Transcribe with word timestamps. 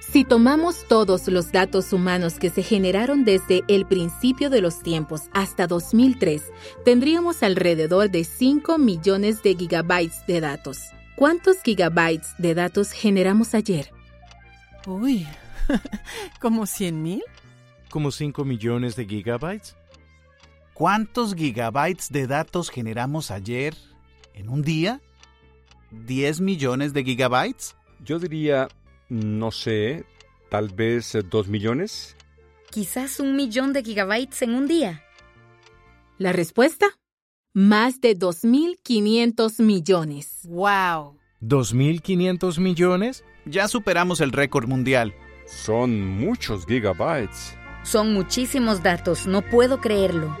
Si 0.00 0.24
tomamos 0.24 0.86
todos 0.88 1.28
los 1.28 1.52
datos 1.52 1.92
humanos 1.92 2.38
que 2.38 2.48
se 2.48 2.62
generaron 2.62 3.24
desde 3.24 3.64
el 3.68 3.84
principio 3.84 4.48
de 4.48 4.62
los 4.62 4.82
tiempos 4.82 5.22
hasta 5.34 5.66
2003, 5.66 6.42
tendríamos 6.84 7.42
alrededor 7.42 8.10
de 8.10 8.24
5 8.24 8.78
millones 8.78 9.42
de 9.42 9.54
gigabytes 9.54 10.26
de 10.26 10.40
datos. 10.40 10.78
¿Cuántos 11.16 11.62
gigabytes 11.62 12.34
de 12.38 12.54
datos 12.54 12.92
generamos 12.92 13.54
ayer? 13.54 13.90
Uy, 14.86 15.26
¿como 16.40 16.64
100 16.64 17.02
mil? 17.02 17.22
¿Como 17.90 18.10
5 18.10 18.44
millones 18.44 18.96
de 18.96 19.04
gigabytes? 19.04 19.76
¿Cuántos 20.72 21.34
gigabytes 21.34 22.10
de 22.10 22.26
datos 22.26 22.70
generamos 22.70 23.30
ayer 23.30 23.74
en 24.34 24.48
un 24.48 24.62
día? 24.62 25.00
¿10 25.92 26.40
millones 26.40 26.92
de 26.92 27.04
gigabytes? 27.04 27.76
Yo 28.04 28.18
diría, 28.18 28.68
no 29.08 29.50
sé, 29.50 30.04
tal 30.50 30.68
vez 30.70 31.14
eh, 31.14 31.22
dos 31.22 31.48
millones. 31.48 32.16
Quizás 32.70 33.20
un 33.20 33.36
millón 33.36 33.72
de 33.72 33.82
gigabytes 33.82 34.42
en 34.42 34.54
un 34.54 34.66
día. 34.66 35.02
La 36.18 36.32
respuesta, 36.32 36.86
más 37.52 38.00
de 38.00 38.18
2.500 38.18 39.62
millones. 39.62 40.40
¡Wow! 40.44 41.18
¿2.500 41.40 42.58
millones? 42.58 43.24
Ya 43.44 43.68
superamos 43.68 44.20
el 44.20 44.32
récord 44.32 44.66
mundial. 44.66 45.14
Son 45.46 46.00
muchos 46.18 46.66
gigabytes. 46.66 47.56
Son 47.84 48.12
muchísimos 48.12 48.82
datos, 48.82 49.26
no 49.26 49.42
puedo 49.42 49.80
creerlo. 49.80 50.36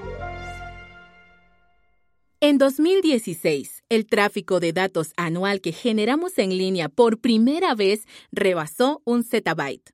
En 2.48 2.58
2016, 2.58 3.82
el 3.88 4.06
tráfico 4.06 4.60
de 4.60 4.72
datos 4.72 5.12
anual 5.16 5.60
que 5.60 5.72
generamos 5.72 6.38
en 6.38 6.56
línea 6.56 6.88
por 6.88 7.18
primera 7.18 7.74
vez 7.74 8.06
rebasó 8.30 9.02
un 9.04 9.24
zettabyte. 9.24 9.90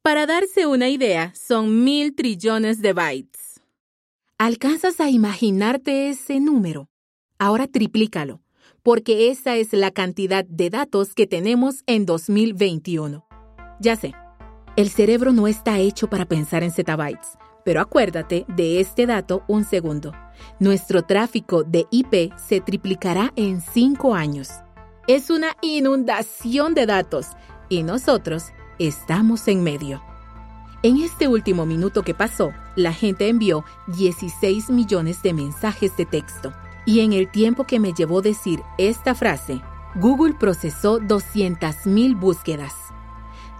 Para 0.00 0.24
darse 0.24 0.68
una 0.68 0.90
idea, 0.90 1.32
son 1.34 1.82
mil 1.82 2.14
trillones 2.14 2.82
de 2.82 2.92
bytes. 2.92 3.60
¿Alcanzas 4.38 5.00
a 5.00 5.10
imaginarte 5.10 6.08
ese 6.08 6.38
número? 6.38 6.88
Ahora 7.36 7.66
triplícalo, 7.66 8.42
porque 8.84 9.30
esa 9.30 9.56
es 9.56 9.72
la 9.72 9.90
cantidad 9.90 10.44
de 10.44 10.70
datos 10.70 11.14
que 11.14 11.26
tenemos 11.26 11.82
en 11.86 12.06
2021. 12.06 13.26
Ya 13.80 13.96
sé, 13.96 14.12
el 14.76 14.90
cerebro 14.90 15.32
no 15.32 15.48
está 15.48 15.80
hecho 15.80 16.08
para 16.08 16.26
pensar 16.26 16.62
en 16.62 16.70
zettabytes, 16.70 17.30
pero 17.68 17.82
acuérdate 17.82 18.46
de 18.48 18.80
este 18.80 19.04
dato 19.04 19.42
un 19.46 19.62
segundo. 19.62 20.14
Nuestro 20.58 21.02
tráfico 21.02 21.64
de 21.64 21.86
IP 21.90 22.32
se 22.38 22.62
triplicará 22.62 23.30
en 23.36 23.60
cinco 23.60 24.14
años. 24.14 24.48
Es 25.06 25.28
una 25.28 25.48
inundación 25.60 26.72
de 26.72 26.86
datos 26.86 27.26
y 27.68 27.82
nosotros 27.82 28.44
estamos 28.78 29.48
en 29.48 29.62
medio. 29.62 30.02
En 30.82 30.96
este 30.96 31.28
último 31.28 31.66
minuto 31.66 32.02
que 32.04 32.14
pasó, 32.14 32.54
la 32.74 32.94
gente 32.94 33.28
envió 33.28 33.66
16 33.88 34.70
millones 34.70 35.22
de 35.22 35.34
mensajes 35.34 35.94
de 35.98 36.06
texto. 36.06 36.54
Y 36.86 37.00
en 37.00 37.12
el 37.12 37.30
tiempo 37.30 37.64
que 37.64 37.80
me 37.80 37.92
llevó 37.92 38.22
decir 38.22 38.62
esta 38.78 39.14
frase, 39.14 39.60
Google 39.94 40.32
procesó 40.40 41.00
200.000 41.00 42.18
búsquedas. 42.18 42.72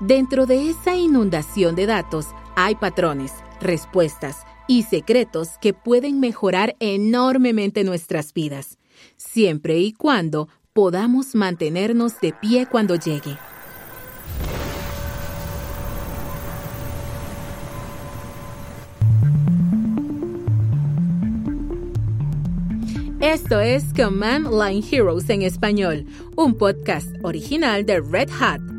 Dentro 0.01 0.47
de 0.47 0.70
esa 0.70 0.97
inundación 0.97 1.75
de 1.75 1.84
datos 1.84 2.29
hay 2.56 2.75
patrones, 2.75 3.34
respuestas 3.61 4.45
y 4.67 4.84
secretos 4.84 5.51
que 5.61 5.73
pueden 5.73 6.20
mejorar 6.20 6.77
enormemente 6.81 7.84
nuestras 7.84 8.33
vidas, 8.33 8.78
siempre 9.17 9.78
y 9.78 9.92
cuando 9.92 10.48
podamos 10.73 11.34
mantenernos 11.34 12.20
de 12.20 12.33
pie 12.33 12.67
cuando 12.67 12.95
llegue. 12.95 13.36
Esto 23.20 23.61
es 23.61 23.85
Command 23.95 24.46
Line 24.46 24.86
Heroes 24.90 25.29
en 25.29 25.42
español, 25.42 26.07
un 26.36 26.55
podcast 26.57 27.08
original 27.23 27.85
de 27.85 28.01
Red 28.01 28.30
Hat. 28.40 28.77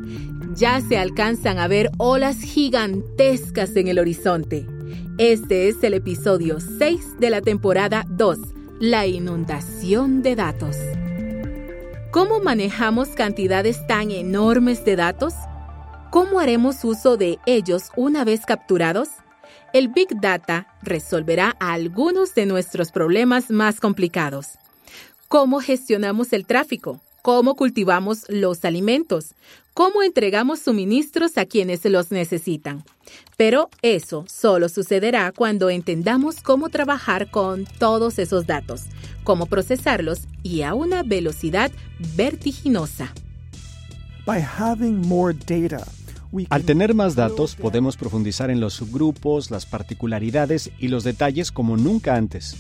Ya 0.56 0.82
se 0.82 0.98
alcanzan 0.98 1.60
a 1.60 1.68
ver 1.68 1.92
olas 1.98 2.42
gigantescas 2.42 3.76
en 3.76 3.88
el 3.88 4.00
horizonte. 4.00 4.66
Este 5.20 5.70
es 5.70 5.84
el 5.84 5.94
episodio 5.94 6.60
6 6.60 7.20
de 7.20 7.30
la 7.30 7.42
temporada 7.42 8.04
2, 8.10 8.40
la 8.80 9.06
inundación 9.06 10.24
de 10.24 10.36
datos. 10.36 10.76
¿Cómo 12.12 12.40
manejamos 12.40 13.10
cantidades 13.10 13.86
tan 13.86 14.10
enormes 14.10 14.84
de 14.86 14.96
datos? 14.96 15.36
¿Cómo 16.10 16.40
haremos 16.40 16.84
uso 16.84 17.16
de 17.16 17.38
ellos 17.46 17.92
una 17.96 18.24
vez 18.24 18.48
capturados? 18.48 19.10
El 19.72 19.90
Big 19.90 20.20
Data 20.20 20.74
resolverá 20.82 21.56
algunos 21.60 22.34
de 22.34 22.48
nuestros 22.48 22.92
problemas 22.92 23.52
más 23.52 23.80
complicados. 23.80 24.58
¿Cómo 25.28 25.60
gestionamos 25.60 26.34
el 26.34 26.48
tráfico? 26.48 27.00
¿Cómo 27.22 27.56
cultivamos 27.56 28.26
los 28.30 28.64
alimentos? 28.64 29.36
¿Cómo 29.74 30.04
entregamos 30.04 30.60
suministros 30.60 31.38
a 31.38 31.46
quienes 31.46 31.84
los 31.86 32.12
necesitan? 32.12 32.84
Pero 33.38 33.70
eso 33.82 34.26
solo 34.28 34.70
sucederá 34.70 35.32
cuando 35.34 35.70
entendamos 35.70 36.42
cómo 36.42 36.70
trabajar 36.70 37.30
con 37.30 37.66
todos 37.78 38.20
esos 38.20 38.46
datos, 38.48 38.84
cómo 39.24 39.48
procesarlos 39.48 40.22
y 40.44 40.62
a 40.62 40.74
una 40.74 41.04
velocidad 41.04 41.72
vertiginosa. 42.16 43.14
By 44.26 44.42
having 44.42 45.02
more 45.08 45.34
data, 45.34 45.86
al 46.50 46.64
tener 46.64 46.94
más 46.94 47.16
datos, 47.16 47.56
podemos 47.56 47.98
profundizar 47.98 48.50
en 48.52 48.60
los 48.60 48.74
subgrupos, 48.76 49.50
las 49.50 49.66
particularidades 49.66 50.72
y 50.78 50.90
los 50.90 51.04
detalles 51.04 51.52
como 51.52 51.76
nunca 51.76 52.16
antes. 52.16 52.56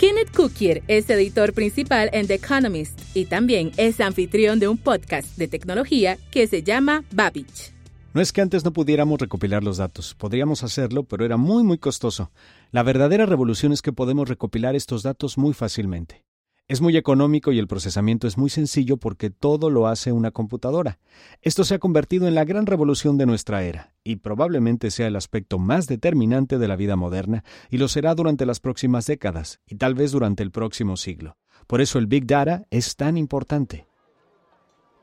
Kenneth 0.00 0.34
Cookier 0.34 0.82
es 0.88 1.10
editor 1.10 1.52
principal 1.52 2.08
en 2.14 2.26
The 2.26 2.36
Economist 2.36 2.98
y 3.14 3.26
también 3.26 3.70
es 3.76 4.00
anfitrión 4.00 4.58
de 4.58 4.66
un 4.66 4.78
podcast 4.78 5.36
de 5.36 5.46
tecnología 5.46 6.16
que 6.30 6.46
se 6.46 6.62
llama 6.62 7.04
Babbage. 7.12 7.74
No 8.14 8.22
es 8.22 8.32
que 8.32 8.40
antes 8.40 8.64
no 8.64 8.72
pudiéramos 8.72 9.20
recopilar 9.20 9.62
los 9.62 9.76
datos, 9.76 10.14
podríamos 10.14 10.62
hacerlo, 10.62 11.02
pero 11.02 11.26
era 11.26 11.36
muy 11.36 11.64
muy 11.64 11.76
costoso. 11.76 12.30
La 12.72 12.82
verdadera 12.82 13.26
revolución 13.26 13.72
es 13.72 13.82
que 13.82 13.92
podemos 13.92 14.26
recopilar 14.26 14.74
estos 14.74 15.02
datos 15.02 15.36
muy 15.36 15.52
fácilmente. 15.52 16.24
Es 16.70 16.80
muy 16.80 16.96
económico 16.96 17.50
y 17.50 17.58
el 17.58 17.66
procesamiento 17.66 18.28
es 18.28 18.38
muy 18.38 18.48
sencillo 18.48 18.96
porque 18.96 19.28
todo 19.28 19.70
lo 19.70 19.88
hace 19.88 20.12
una 20.12 20.30
computadora. 20.30 21.00
Esto 21.42 21.64
se 21.64 21.74
ha 21.74 21.78
convertido 21.80 22.28
en 22.28 22.36
la 22.36 22.44
gran 22.44 22.64
revolución 22.64 23.18
de 23.18 23.26
nuestra 23.26 23.64
era 23.64 23.92
y 24.04 24.16
probablemente 24.16 24.92
sea 24.92 25.08
el 25.08 25.16
aspecto 25.16 25.58
más 25.58 25.88
determinante 25.88 26.58
de 26.58 26.68
la 26.68 26.76
vida 26.76 26.94
moderna 26.94 27.42
y 27.70 27.78
lo 27.78 27.88
será 27.88 28.14
durante 28.14 28.46
las 28.46 28.60
próximas 28.60 29.06
décadas 29.06 29.58
y 29.66 29.78
tal 29.78 29.96
vez 29.96 30.12
durante 30.12 30.44
el 30.44 30.52
próximo 30.52 30.96
siglo. 30.96 31.36
Por 31.66 31.80
eso 31.80 31.98
el 31.98 32.06
Big 32.06 32.24
Data 32.24 32.64
es 32.70 32.94
tan 32.94 33.16
importante. 33.16 33.88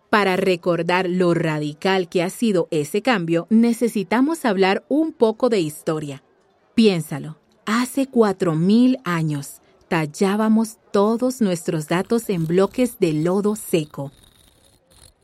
Para 0.09 0.38
recordar 0.38 1.09
lo 1.09 1.33
radical 1.33 2.07
que 2.07 2.23
ha 2.23 2.29
sido 2.29 2.69
ese 2.72 3.01
cambio, 3.01 3.45
necesitamos 3.50 4.45
hablar 4.45 4.85
un 4.88 5.11
poco 5.11 5.50
de 5.50 5.59
historia. 5.59 6.23
Piénsalo, 6.75 7.39
hace 7.66 8.09
4.000 8.09 9.01
años 9.03 9.59
tallábamos 9.88 10.78
todos 10.92 11.42
nuestros 11.42 11.88
datos 11.88 12.30
en 12.30 12.46
bloques 12.46 13.00
de 13.00 13.14
lodo 13.14 13.56
seco. 13.56 14.12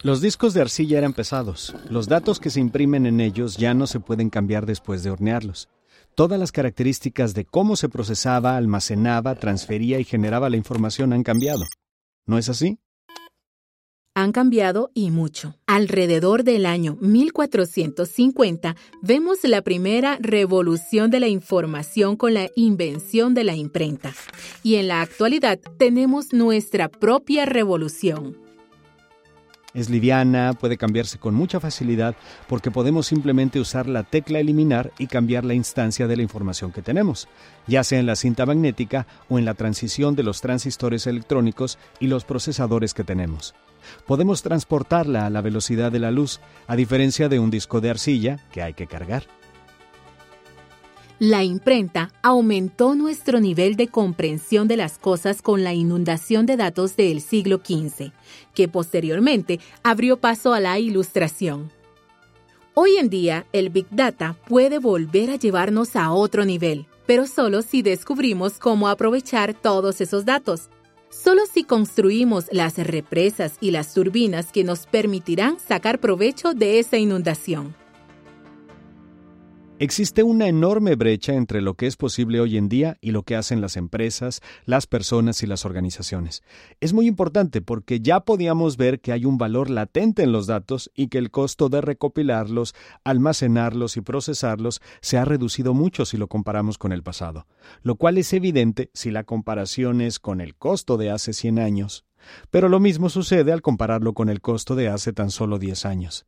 Los 0.01 0.19
discos 0.19 0.53
de 0.53 0.61
arcilla 0.61 0.97
eran 0.97 1.13
pesados. 1.13 1.75
Los 1.89 2.07
datos 2.07 2.39
que 2.39 2.49
se 2.49 2.59
imprimen 2.59 3.05
en 3.05 3.21
ellos 3.21 3.57
ya 3.57 3.73
no 3.73 3.87
se 3.87 3.99
pueden 3.99 4.29
cambiar 4.29 4.65
después 4.65 5.01
de 5.01 5.11
hornearlos. 5.11 5.69
Todas 6.15 6.39
las 6.39 6.51
características 6.51 7.33
de 7.33 7.45
cómo 7.45 7.75
se 7.75 7.89
procesaba, 7.89 8.57
almacenaba, 8.57 9.35
transfería 9.35 9.99
y 9.99 10.03
generaba 10.03 10.49
la 10.49 10.57
información 10.57 11.13
han 11.13 11.23
cambiado. 11.23 11.63
¿No 12.25 12.37
es 12.37 12.49
así? 12.49 12.79
Han 14.15 14.31
cambiado 14.31 14.91
y 14.93 15.11
mucho. 15.11 15.55
Alrededor 15.65 16.43
del 16.43 16.65
año 16.65 16.97
1450 17.01 18.75
vemos 19.01 19.39
la 19.43 19.61
primera 19.61 20.17
revolución 20.19 21.09
de 21.11 21.19
la 21.19 21.27
información 21.27 22.15
con 22.15 22.33
la 22.33 22.49
invención 22.55 23.33
de 23.33 23.43
la 23.43 23.55
imprenta. 23.55 24.13
Y 24.61 24.75
en 24.75 24.87
la 24.87 25.01
actualidad 25.01 25.59
tenemos 25.77 26.33
nuestra 26.33 26.89
propia 26.89 27.45
revolución. 27.45 28.37
Es 29.73 29.89
liviana, 29.89 30.53
puede 30.53 30.77
cambiarse 30.77 31.17
con 31.17 31.33
mucha 31.33 31.59
facilidad 31.59 32.15
porque 32.47 32.69
podemos 32.69 33.07
simplemente 33.07 33.59
usar 33.59 33.87
la 33.87 34.03
tecla 34.03 34.39
eliminar 34.39 34.91
y 34.99 35.07
cambiar 35.07 35.45
la 35.45 35.55
instancia 35.55 36.05
de 36.05 36.15
la 36.15 36.21
información 36.21 36.71
que 36.71 36.83
tenemos, 36.83 37.27
ya 37.65 37.83
sea 37.83 37.99
en 37.99 38.05
la 38.05 38.15
cinta 38.15 38.45
magnética 38.45 39.07
o 39.29 39.39
en 39.39 39.45
la 39.45 39.55
transición 39.55 40.15
de 40.15 40.21
los 40.21 40.41
transistores 40.41 41.07
electrónicos 41.07 41.79
y 41.99 42.05
los 42.05 42.23
procesadores 42.23 42.93
que 42.93 43.03
tenemos 43.03 43.55
podemos 44.07 44.41
transportarla 44.41 45.25
a 45.25 45.29
la 45.29 45.41
velocidad 45.41 45.91
de 45.91 45.99
la 45.99 46.11
luz, 46.11 46.39
a 46.67 46.75
diferencia 46.75 47.29
de 47.29 47.39
un 47.39 47.49
disco 47.49 47.81
de 47.81 47.89
arcilla 47.89 48.39
que 48.51 48.61
hay 48.61 48.73
que 48.73 48.87
cargar. 48.87 49.23
La 51.19 51.43
imprenta 51.43 52.11
aumentó 52.21 52.95
nuestro 52.95 53.39
nivel 53.39 53.75
de 53.75 53.87
comprensión 53.87 54.67
de 54.67 54.75
las 54.75 54.97
cosas 54.97 55.41
con 55.41 55.63
la 55.63 55.73
inundación 55.73 56.45
de 56.45 56.57
datos 56.57 56.97
del 56.97 57.21
siglo 57.21 57.61
XV, 57.63 58.11
que 58.53 58.67
posteriormente 58.67 59.59
abrió 59.83 60.17
paso 60.17 60.53
a 60.53 60.59
la 60.59 60.79
ilustración. 60.79 61.71
Hoy 62.73 62.97
en 62.97 63.09
día, 63.09 63.45
el 63.53 63.69
Big 63.69 63.85
Data 63.91 64.35
puede 64.49 64.79
volver 64.79 65.29
a 65.29 65.35
llevarnos 65.35 65.95
a 65.95 66.11
otro 66.11 66.43
nivel, 66.43 66.87
pero 67.05 67.27
solo 67.27 67.61
si 67.61 67.83
descubrimos 67.83 68.59
cómo 68.59 68.87
aprovechar 68.87 69.53
todos 69.53 70.01
esos 70.01 70.25
datos. 70.25 70.69
Solo 71.13 71.43
si 71.45 71.63
construimos 71.63 72.47
las 72.51 72.77
represas 72.77 73.53
y 73.61 73.71
las 73.71 73.93
turbinas 73.93 74.51
que 74.51 74.63
nos 74.63 74.87
permitirán 74.87 75.59
sacar 75.59 75.99
provecho 75.99 76.53
de 76.53 76.79
esa 76.79 76.97
inundación. 76.97 77.75
Existe 79.79 80.21
una 80.21 80.47
enorme 80.47 80.95
brecha 80.95 81.33
entre 81.33 81.59
lo 81.59 81.73
que 81.73 81.87
es 81.87 81.97
posible 81.97 82.39
hoy 82.39 82.57
en 82.57 82.69
día 82.69 82.97
y 83.01 83.09
lo 83.09 83.23
que 83.23 83.35
hacen 83.35 83.59
las 83.59 83.75
empresas, 83.75 84.39
las 84.65 84.85
personas 84.85 85.41
y 85.41 85.47
las 85.47 85.65
organizaciones. 85.65 86.43
Es 86.79 86.93
muy 86.93 87.07
importante 87.07 87.61
porque 87.61 87.99
ya 87.99 88.19
podíamos 88.19 88.77
ver 88.77 89.01
que 89.01 89.11
hay 89.11 89.25
un 89.25 89.39
valor 89.39 89.71
latente 89.71 90.21
en 90.21 90.31
los 90.31 90.45
datos 90.45 90.91
y 90.95 91.07
que 91.07 91.17
el 91.17 91.31
costo 91.31 91.69
de 91.69 91.81
recopilarlos, 91.81 92.75
almacenarlos 93.03 93.97
y 93.97 94.01
procesarlos 94.01 94.79
se 95.01 95.17
ha 95.17 95.25
reducido 95.25 95.73
mucho 95.73 96.05
si 96.05 96.17
lo 96.17 96.27
comparamos 96.27 96.77
con 96.77 96.91
el 96.91 97.01
pasado, 97.01 97.47
lo 97.81 97.95
cual 97.95 98.19
es 98.19 98.31
evidente 98.31 98.91
si 98.93 99.09
la 99.09 99.23
comparación 99.23 100.01
es 100.01 100.19
con 100.19 100.39
el 100.39 100.55
costo 100.55 100.97
de 100.97 101.09
hace 101.09 101.33
100 101.33 101.57
años. 101.57 102.05
Pero 102.51 102.69
lo 102.69 102.79
mismo 102.79 103.09
sucede 103.09 103.51
al 103.51 103.63
compararlo 103.63 104.13
con 104.13 104.29
el 104.29 104.39
costo 104.39 104.75
de 104.75 104.87
hace 104.87 105.13
tan 105.13 105.31
solo 105.31 105.57
10 105.57 105.85
años. 105.85 106.27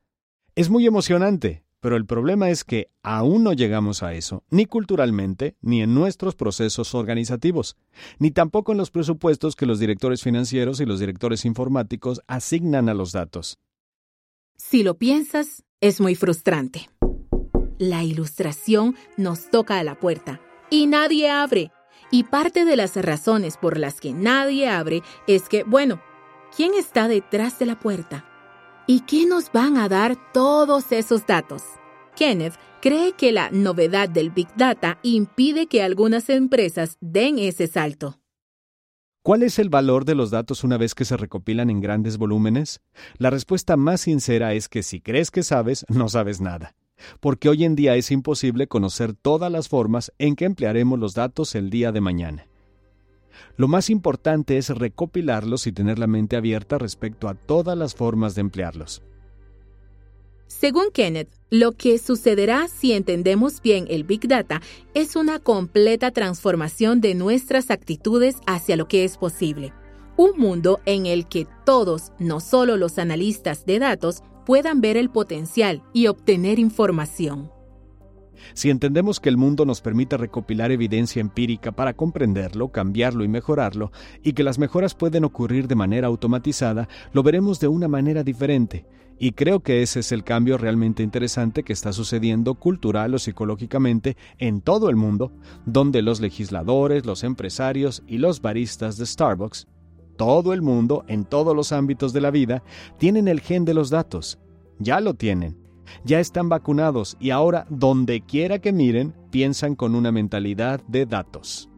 Es 0.56 0.70
muy 0.70 0.88
emocionante, 0.88 1.65
pero 1.86 1.98
el 1.98 2.08
problema 2.08 2.50
es 2.50 2.64
que 2.64 2.90
aún 3.04 3.44
no 3.44 3.54
llegamos 3.54 4.02
a 4.02 4.16
eso, 4.16 4.44
ni 4.50 4.66
culturalmente, 4.66 5.56
ni 5.62 5.84
en 5.84 5.94
nuestros 5.94 6.34
procesos 6.34 6.96
organizativos, 6.96 7.78
ni 8.18 8.32
tampoco 8.32 8.72
en 8.72 8.80
los 8.80 8.90
presupuestos 8.90 9.56
que 9.56 9.68
los 9.68 9.78
directores 9.78 10.24
financieros 10.24 10.80
y 10.80 10.88
los 10.88 11.00
directores 11.00 11.46
informáticos 11.46 12.22
asignan 12.26 12.90
a 12.90 12.96
los 12.96 13.12
datos. 13.12 13.60
Si 14.58 14.82
lo 14.82 14.98
piensas, 14.98 15.64
es 15.80 16.02
muy 16.02 16.16
frustrante. 16.16 16.90
La 17.78 18.04
ilustración 18.04 18.96
nos 19.16 19.52
toca 19.52 19.78
a 19.78 19.84
la 19.84 20.00
puerta 20.00 20.42
y 20.72 20.88
nadie 20.88 21.30
abre. 21.30 21.72
Y 22.10 22.24
parte 22.24 22.66
de 22.66 22.78
las 22.78 22.96
razones 22.96 23.58
por 23.58 23.78
las 23.78 24.02
que 24.02 24.12
nadie 24.12 24.70
abre 24.70 25.04
es 25.28 25.48
que, 25.50 25.62
bueno, 25.62 26.02
¿quién 26.58 26.74
está 26.74 27.08
detrás 27.08 27.60
de 27.60 27.68
la 27.68 27.78
puerta? 27.78 28.26
¿Y 28.88 29.00
qué 29.02 29.26
nos 29.26 29.52
van 29.52 29.78
a 29.78 29.90
dar 29.90 30.16
todos 30.32 30.92
esos 30.92 31.26
datos? 31.26 31.64
Kenneth 32.16 32.54
cree 32.84 33.14
que 33.14 33.32
la 33.32 33.50
novedad 33.50 34.08
del 34.08 34.30
Big 34.30 34.48
Data 34.56 35.00
impide 35.02 35.66
que 35.66 35.82
algunas 35.82 36.30
empresas 36.30 36.98
den 37.02 37.40
ese 37.40 37.66
salto. 37.66 38.20
¿Cuál 39.24 39.42
es 39.42 39.58
el 39.58 39.70
valor 39.70 40.06
de 40.06 40.14
los 40.14 40.30
datos 40.30 40.64
una 40.64 40.78
vez 40.78 40.94
que 40.94 41.04
se 41.04 41.18
recopilan 41.18 41.72
en 41.72 41.82
grandes 41.82 42.20
volúmenes? 42.20 42.80
La 43.18 43.32
respuesta 43.32 43.76
más 43.76 44.02
sincera 44.02 44.54
es 44.54 44.70
que 44.70 44.84
si 44.84 45.02
crees 45.02 45.32
que 45.32 45.42
sabes, 45.42 45.84
no 45.90 46.08
sabes 46.08 46.40
nada, 46.40 46.76
porque 47.20 47.50
hoy 47.50 47.64
en 47.64 47.76
día 47.76 47.96
es 47.96 48.12
imposible 48.12 48.68
conocer 48.68 49.16
todas 49.16 49.52
las 49.52 49.68
formas 49.68 50.14
en 50.20 50.36
que 50.36 50.46
emplearemos 50.46 51.00
los 51.00 51.16
datos 51.16 51.56
el 51.56 51.72
día 51.72 51.92
de 51.92 52.02
mañana. 52.02 52.46
Lo 53.58 53.68
más 53.68 53.90
importante 53.90 54.58
es 54.58 54.70
recopilarlos 54.70 55.68
y 55.68 55.72
tener 55.72 56.00
la 56.00 56.08
mente 56.08 56.36
abierta 56.36 56.78
respecto 56.78 57.28
a 57.28 57.36
todas 57.36 57.78
las 57.78 57.96
formas 57.96 58.36
de 58.36 58.42
emplearlos. 58.42 59.02
Según 60.48 60.92
Kenneth, 60.94 61.30
lo 61.50 61.74
que 61.74 61.98
sucederá 61.98 62.68
si 62.68 62.94
entendemos 62.94 63.62
bien 63.62 63.88
el 63.90 64.04
Big 64.04 64.28
Data 64.28 64.62
es 64.94 65.16
una 65.16 65.40
completa 65.40 66.12
transformación 66.12 67.02
de 67.02 67.14
nuestras 67.14 67.72
actitudes 67.72 68.38
hacia 68.46 68.78
lo 68.78 68.88
que 68.88 69.04
es 69.04 69.18
posible. 69.18 69.74
Un 70.18 70.38
mundo 70.38 70.80
en 70.86 71.08
el 71.08 71.28
que 71.28 71.46
todos, 71.66 72.14
no 72.20 72.40
solo 72.40 72.78
los 72.78 73.00
analistas 73.00 73.66
de 73.66 73.80
datos, 73.80 74.24
puedan 74.46 74.80
ver 74.80 74.98
el 74.98 75.10
potencial 75.10 75.84
y 75.94 76.08
obtener 76.08 76.58
información. 76.58 77.52
Si 78.54 78.70
entendemos 78.70 79.20
que 79.20 79.30
el 79.30 79.38
mundo 79.38 79.66
nos 79.66 79.82
permite 79.82 80.18
recopilar 80.18 80.72
evidencia 80.72 81.20
empírica 81.20 81.72
para 81.72 81.94
comprenderlo, 81.94 82.70
cambiarlo 82.70 83.24
y 83.24 83.28
mejorarlo, 83.28 83.92
y 84.24 84.34
que 84.34 84.44
las 84.44 84.60
mejoras 84.60 84.96
pueden 84.96 85.24
ocurrir 85.24 85.68
de 85.68 85.76
manera 85.76 86.08
automatizada, 86.08 86.88
lo 87.14 87.24
veremos 87.24 87.60
de 87.60 87.68
una 87.68 87.88
manera 87.88 88.24
diferente. 88.24 88.86
Y 89.18 89.32
creo 89.32 89.62
que 89.62 89.82
ese 89.82 90.02
es 90.02 90.12
el 90.12 90.24
cambio 90.24 90.58
realmente 90.58 91.02
interesante 91.02 91.64
que 91.64 91.72
está 91.72 91.94
sucediendo 91.94 92.56
cultural 92.56 93.14
o 93.14 93.20
psicológicamente 93.20 94.18
en 94.38 94.60
todo 94.62 94.90
el 94.90 94.98
mundo, 94.98 95.32
donde 95.66 96.02
los 96.02 96.20
legisladores, 96.20 97.06
los 97.06 97.24
empresarios 97.24 98.04
y 98.08 98.18
los 98.18 98.42
baristas 98.42 98.98
de 98.98 99.06
Starbucks, 99.06 99.68
todo 100.18 100.54
el 100.54 100.62
mundo, 100.62 101.06
en 101.08 101.26
todos 101.26 101.56
los 101.56 101.72
ámbitos 101.72 102.12
de 102.14 102.22
la 102.22 102.32
vida, 102.32 102.64
tienen 102.98 103.28
el 103.28 103.40
gen 103.40 103.64
de 103.64 103.74
los 103.74 103.90
datos. 103.90 104.40
Ya 104.80 105.00
lo 105.00 105.14
tienen 105.14 105.65
ya 106.04 106.20
están 106.20 106.50
vacunados 106.50 107.18
y 107.20 107.30
ahora, 107.32 107.66
donde 107.70 108.22
quiera 108.22 108.60
que 108.60 108.72
miren, 108.72 109.14
piensan 109.32 109.76
con 109.76 109.96
una 109.96 110.12
mentalidad 110.12 110.82
de 110.88 111.06
datos. 111.06 111.70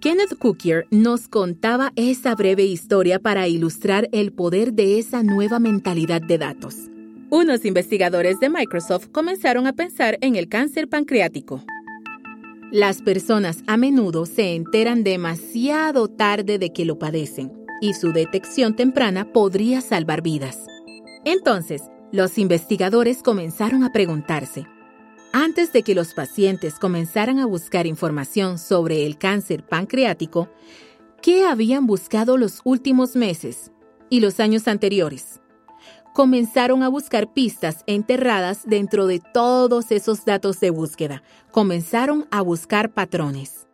Kenneth 0.00 0.38
Cookier 0.38 0.86
nos 0.90 1.26
contaba 1.26 1.92
esa 1.96 2.34
breve 2.34 2.64
historia 2.64 3.18
para 3.18 3.48
ilustrar 3.48 4.08
el 4.12 4.32
poder 4.32 4.72
de 4.74 4.98
esa 4.98 5.22
nueva 5.22 5.58
mentalidad 5.58 6.20
de 6.20 6.38
datos. 6.38 6.76
Unos 7.30 7.64
investigadores 7.64 8.38
de 8.38 8.48
Microsoft 8.48 9.08
comenzaron 9.08 9.66
a 9.66 9.72
pensar 9.72 10.16
en 10.20 10.36
el 10.36 10.48
cáncer 10.48 10.88
pancreático. 10.88 11.64
Las 12.70 13.02
personas 13.02 13.64
a 13.66 13.76
menudo 13.76 14.26
se 14.26 14.54
enteran 14.54 15.02
demasiado 15.02 16.08
tarde 16.08 16.58
de 16.58 16.72
que 16.72 16.84
lo 16.84 16.98
padecen 16.98 17.52
y 17.80 17.94
su 17.94 18.12
detección 18.12 18.76
temprana 18.76 19.32
podría 19.32 19.80
salvar 19.80 20.22
vidas. 20.22 20.66
Entonces, 21.24 21.82
los 22.16 22.38
investigadores 22.38 23.22
comenzaron 23.22 23.84
a 23.84 23.92
preguntarse, 23.92 24.66
antes 25.32 25.72
de 25.72 25.82
que 25.82 25.94
los 25.94 26.14
pacientes 26.14 26.78
comenzaran 26.78 27.38
a 27.38 27.46
buscar 27.46 27.86
información 27.86 28.58
sobre 28.58 29.04
el 29.04 29.18
cáncer 29.18 29.66
pancreático, 29.66 30.48
¿qué 31.20 31.44
habían 31.44 31.86
buscado 31.86 32.38
los 32.38 32.62
últimos 32.64 33.16
meses 33.16 33.70
y 34.08 34.20
los 34.20 34.40
años 34.40 34.66
anteriores? 34.66 35.40
Comenzaron 36.14 36.82
a 36.82 36.88
buscar 36.88 37.34
pistas 37.34 37.84
enterradas 37.86 38.62
dentro 38.64 39.06
de 39.06 39.20
todos 39.20 39.90
esos 39.90 40.24
datos 40.24 40.58
de 40.60 40.70
búsqueda. 40.70 41.22
Comenzaron 41.50 42.26
a 42.30 42.40
buscar 42.40 42.94
patrones 42.94 43.65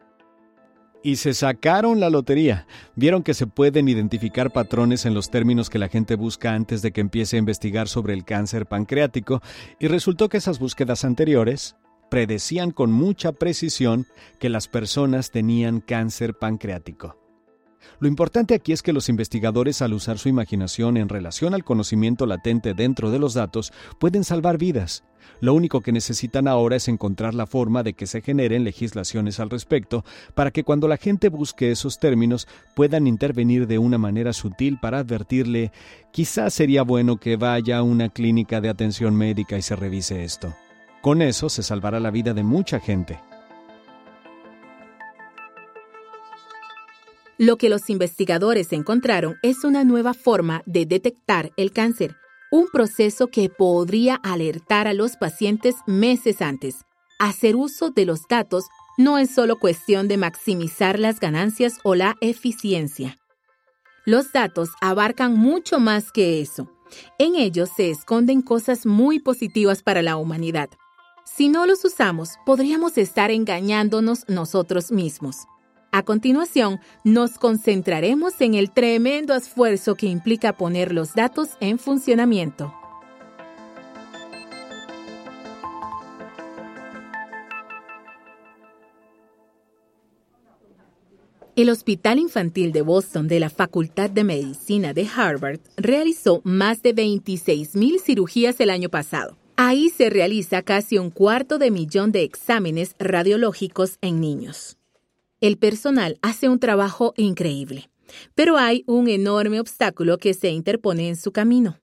y 1.02 1.16
se 1.16 1.34
sacaron 1.34 2.00
la 2.00 2.10
lotería. 2.10 2.66
Vieron 2.96 3.22
que 3.22 3.34
se 3.34 3.46
pueden 3.46 3.88
identificar 3.88 4.50
patrones 4.50 5.06
en 5.06 5.14
los 5.14 5.30
términos 5.30 5.70
que 5.70 5.78
la 5.78 5.88
gente 5.88 6.14
busca 6.14 6.54
antes 6.54 6.82
de 6.82 6.92
que 6.92 7.00
empiece 7.00 7.36
a 7.36 7.38
investigar 7.40 7.88
sobre 7.88 8.14
el 8.14 8.24
cáncer 8.24 8.66
pancreático 8.66 9.42
y 9.78 9.88
resultó 9.88 10.28
que 10.28 10.38
esas 10.38 10.58
búsquedas 10.58 11.04
anteriores 11.04 11.76
predecían 12.10 12.72
con 12.72 12.92
mucha 12.92 13.32
precisión 13.32 14.06
que 14.38 14.50
las 14.50 14.68
personas 14.68 15.30
tenían 15.30 15.80
cáncer 15.80 16.34
pancreático. 16.34 17.21
Lo 18.00 18.08
importante 18.08 18.54
aquí 18.54 18.72
es 18.72 18.82
que 18.82 18.92
los 18.92 19.08
investigadores, 19.08 19.82
al 19.82 19.92
usar 19.92 20.18
su 20.18 20.28
imaginación 20.28 20.96
en 20.96 21.08
relación 21.08 21.54
al 21.54 21.64
conocimiento 21.64 22.26
latente 22.26 22.74
dentro 22.74 23.10
de 23.10 23.18
los 23.18 23.34
datos, 23.34 23.72
pueden 23.98 24.24
salvar 24.24 24.58
vidas. 24.58 25.04
Lo 25.40 25.54
único 25.54 25.80
que 25.80 25.92
necesitan 25.92 26.48
ahora 26.48 26.76
es 26.76 26.88
encontrar 26.88 27.34
la 27.34 27.46
forma 27.46 27.82
de 27.82 27.94
que 27.94 28.06
se 28.06 28.20
generen 28.20 28.64
legislaciones 28.64 29.40
al 29.40 29.50
respecto, 29.50 30.04
para 30.34 30.50
que 30.50 30.64
cuando 30.64 30.88
la 30.88 30.96
gente 30.96 31.28
busque 31.28 31.70
esos 31.70 31.98
términos 31.98 32.46
puedan 32.74 33.06
intervenir 33.06 33.66
de 33.66 33.78
una 33.78 33.98
manera 33.98 34.32
sutil 34.32 34.78
para 34.80 34.98
advertirle, 34.98 35.72
quizás 36.12 36.54
sería 36.54 36.82
bueno 36.82 37.18
que 37.18 37.36
vaya 37.36 37.78
a 37.78 37.82
una 37.82 38.08
clínica 38.08 38.60
de 38.60 38.68
atención 38.68 39.14
médica 39.16 39.56
y 39.56 39.62
se 39.62 39.76
revise 39.76 40.24
esto. 40.24 40.54
Con 41.00 41.22
eso 41.22 41.48
se 41.48 41.62
salvará 41.62 41.98
la 41.98 42.10
vida 42.10 42.34
de 42.34 42.44
mucha 42.44 42.78
gente. 42.78 43.18
Lo 47.38 47.56
que 47.56 47.68
los 47.68 47.90
investigadores 47.90 48.72
encontraron 48.72 49.36
es 49.42 49.64
una 49.64 49.84
nueva 49.84 50.14
forma 50.14 50.62
de 50.66 50.86
detectar 50.86 51.52
el 51.56 51.72
cáncer, 51.72 52.16
un 52.50 52.68
proceso 52.68 53.28
que 53.28 53.48
podría 53.48 54.16
alertar 54.16 54.86
a 54.86 54.92
los 54.92 55.16
pacientes 55.16 55.76
meses 55.86 56.42
antes. 56.42 56.84
Hacer 57.18 57.56
uso 57.56 57.90
de 57.90 58.04
los 58.04 58.28
datos 58.28 58.64
no 58.98 59.18
es 59.18 59.30
solo 59.30 59.58
cuestión 59.58 60.08
de 60.08 60.18
maximizar 60.18 60.98
las 60.98 61.18
ganancias 61.18 61.78
o 61.82 61.94
la 61.94 62.16
eficiencia. 62.20 63.16
Los 64.04 64.32
datos 64.32 64.70
abarcan 64.80 65.34
mucho 65.34 65.78
más 65.78 66.12
que 66.12 66.40
eso. 66.40 66.70
En 67.18 67.36
ellos 67.36 67.70
se 67.74 67.90
esconden 67.90 68.42
cosas 68.42 68.84
muy 68.84 69.18
positivas 69.18 69.82
para 69.82 70.02
la 70.02 70.16
humanidad. 70.16 70.68
Si 71.24 71.48
no 71.48 71.66
los 71.66 71.84
usamos, 71.84 72.30
podríamos 72.44 72.98
estar 72.98 73.30
engañándonos 73.30 74.24
nosotros 74.28 74.92
mismos. 74.92 75.46
A 75.94 76.04
continuación, 76.04 76.80
nos 77.04 77.32
concentraremos 77.32 78.40
en 78.40 78.54
el 78.54 78.70
tremendo 78.70 79.34
esfuerzo 79.34 79.94
que 79.94 80.06
implica 80.06 80.56
poner 80.56 80.90
los 80.90 81.12
datos 81.14 81.50
en 81.60 81.78
funcionamiento. 81.78 82.72
El 91.56 91.68
Hospital 91.68 92.18
Infantil 92.18 92.72
de 92.72 92.80
Boston 92.80 93.28
de 93.28 93.38
la 93.38 93.50
Facultad 93.50 94.08
de 94.08 94.24
Medicina 94.24 94.94
de 94.94 95.06
Harvard 95.14 95.60
realizó 95.76 96.40
más 96.42 96.80
de 96.80 96.94
26.000 96.94 98.00
cirugías 98.00 98.58
el 98.60 98.70
año 98.70 98.88
pasado. 98.88 99.36
Ahí 99.56 99.90
se 99.90 100.08
realiza 100.08 100.62
casi 100.62 100.96
un 100.96 101.10
cuarto 101.10 101.58
de 101.58 101.70
millón 101.70 102.12
de 102.12 102.22
exámenes 102.22 102.96
radiológicos 102.98 103.98
en 104.00 104.22
niños. 104.22 104.78
El 105.42 105.58
personal 105.58 106.20
hace 106.22 106.48
un 106.48 106.60
trabajo 106.60 107.14
increíble, 107.16 107.90
pero 108.36 108.58
hay 108.58 108.84
un 108.86 109.08
enorme 109.08 109.58
obstáculo 109.58 110.16
que 110.18 110.34
se 110.34 110.50
interpone 110.50 111.08
en 111.08 111.16
su 111.16 111.32
camino. 111.32 111.80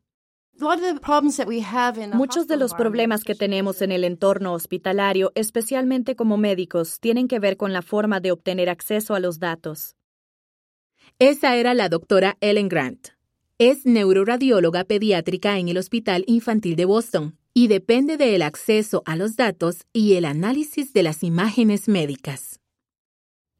Muchos 2.13 2.47
de 2.47 2.55
los 2.55 2.73
problemas 2.73 3.25
que 3.25 3.35
tenemos 3.35 3.81
en 3.81 3.91
el 3.91 4.05
entorno 4.05 4.53
hospitalario, 4.53 5.33
especialmente 5.35 6.15
como 6.15 6.37
médicos, 6.37 7.01
tienen 7.01 7.27
que 7.27 7.39
ver 7.39 7.57
con 7.57 7.73
la 7.73 7.81
forma 7.81 8.21
de 8.21 8.31
obtener 8.31 8.69
acceso 8.69 9.13
a 9.13 9.19
los 9.19 9.39
datos. 9.39 9.97
Esa 11.19 11.57
era 11.57 11.73
la 11.73 11.89
doctora 11.89 12.37
Ellen 12.39 12.69
Grant. 12.69 13.09
Es 13.57 13.85
neuroradióloga 13.85 14.85
pediátrica 14.85 15.59
en 15.59 15.67
el 15.67 15.77
Hospital 15.77 16.23
Infantil 16.27 16.77
de 16.77 16.85
Boston 16.85 17.37
y 17.53 17.67
depende 17.67 18.15
del 18.15 18.41
acceso 18.41 19.03
a 19.05 19.17
los 19.17 19.35
datos 19.35 19.85
y 19.91 20.13
el 20.13 20.23
análisis 20.23 20.93
de 20.93 21.03
las 21.03 21.23
imágenes 21.23 21.89
médicas. 21.89 22.58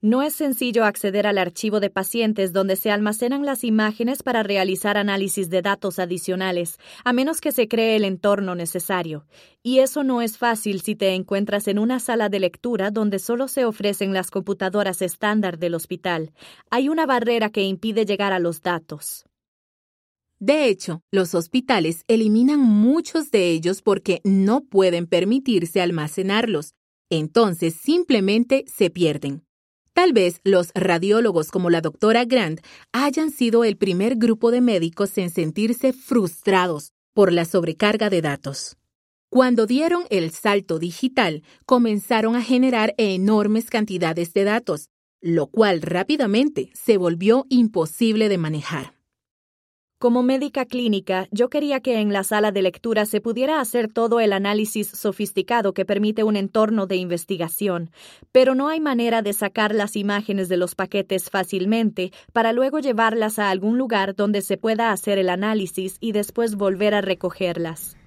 No 0.02 0.22
es 0.22 0.34
sencillo 0.34 0.86
acceder 0.86 1.28
al 1.28 1.38
archivo 1.38 1.82
de 1.82 1.90
pacientes 1.90 2.54
donde 2.54 2.78
se 2.78 2.90
almacenan 2.90 3.46
las 3.46 3.66
imágenes 3.66 4.24
para 4.24 4.44
realizar 4.44 4.96
análisis 4.96 5.50
de 5.50 5.62
datos 5.62 6.00
adicionales, 6.00 6.78
a 7.04 7.12
menos 7.12 7.42
que 7.42 7.52
se 7.52 7.68
cree 7.68 7.98
el 7.98 8.06
entorno 8.06 8.56
necesario. 8.56 9.26
Y 9.62 9.80
eso 9.80 10.06
no 10.06 10.22
es 10.22 10.38
fácil 10.38 10.80
si 10.80 10.96
te 10.96 11.16
encuentras 11.16 11.68
en 11.68 11.80
una 11.80 12.00
sala 12.00 12.30
de 12.30 12.40
lectura 12.40 12.92
donde 12.92 13.20
solo 13.20 13.50
se 13.50 13.66
ofrecen 13.66 14.14
las 14.14 14.32
computadoras 14.32 15.02
estándar 15.02 15.60
del 15.60 15.76
hospital. 15.76 16.32
Hay 16.70 16.88
una 16.88 17.06
barrera 17.06 17.50
que 17.50 17.64
impide 17.64 18.06
llegar 18.06 18.32
a 18.32 18.40
los 18.40 18.62
datos. 18.62 19.26
De 20.40 20.70
hecho, 20.70 21.02
los 21.12 21.36
hospitales 21.36 22.06
eliminan 22.08 22.62
muchos 22.62 23.32
de 23.32 23.50
ellos 23.50 23.82
porque 23.82 24.22
no 24.24 24.62
pueden 24.62 25.08
permitirse 25.08 25.82
almacenarlos. 25.82 26.74
Entonces 27.10 27.74
simplemente 27.74 28.64
se 28.66 28.90
pierden. 28.90 29.49
Tal 30.00 30.14
vez 30.14 30.40
los 30.46 30.72
radiólogos 30.76 31.52
como 31.52 31.70
la 31.70 31.82
doctora 31.82 32.24
Grant 32.24 32.62
hayan 32.94 33.32
sido 33.32 33.66
el 33.66 33.76
primer 33.76 34.16
grupo 34.16 34.50
de 34.50 34.62
médicos 34.62 35.18
en 35.18 35.30
sentirse 35.30 35.92
frustrados 35.92 36.94
por 37.14 37.34
la 37.34 37.44
sobrecarga 37.44 38.10
de 38.10 38.22
datos. 38.22 38.78
Cuando 39.30 39.66
dieron 39.66 40.04
el 40.10 40.32
salto 40.32 40.80
digital, 40.80 41.44
comenzaron 41.66 42.38
a 42.38 42.42
generar 42.42 42.96
enormes 42.98 43.70
cantidades 43.70 44.32
de 44.32 44.46
datos, 44.46 44.88
lo 45.20 45.48
cual 45.48 45.82
rápidamente 45.82 46.70
se 46.74 46.96
volvió 46.96 47.46
imposible 47.50 48.30
de 48.30 48.38
manejar. 48.38 48.99
Como 50.00 50.24
médica 50.24 50.64
clínica, 50.64 51.28
yo 51.30 51.50
quería 51.50 51.82
que 51.82 52.00
en 52.00 52.14
la 52.14 52.24
sala 52.24 52.54
de 52.54 52.62
lectura 52.62 53.06
se 53.06 53.20
pudiera 53.20 53.60
hacer 53.60 53.92
todo 53.92 54.22
el 54.22 54.32
análisis 54.32 54.88
sofisticado 54.88 55.74
que 55.74 55.84
permite 55.84 56.24
un 56.24 56.38
entorno 56.38 56.88
de 56.88 56.96
investigación, 56.96 57.92
pero 58.32 58.56
no 58.56 58.70
hay 58.70 58.80
manera 58.80 59.22
de 59.22 59.34
sacar 59.34 59.76
las 59.76 59.98
imágenes 59.98 60.48
de 60.48 60.56
los 60.56 60.74
paquetes 60.74 61.30
fácilmente 61.30 62.14
para 62.32 62.54
luego 62.54 62.80
llevarlas 62.80 63.40
a 63.40 63.50
algún 63.50 63.78
lugar 63.78 64.16
donde 64.16 64.42
se 64.42 64.56
pueda 64.56 64.94
hacer 64.94 65.18
el 65.18 65.28
análisis 65.28 65.98
y 66.00 66.14
después 66.14 66.56
volver 66.56 66.94
a 66.94 67.02
recogerlas. 67.02 67.98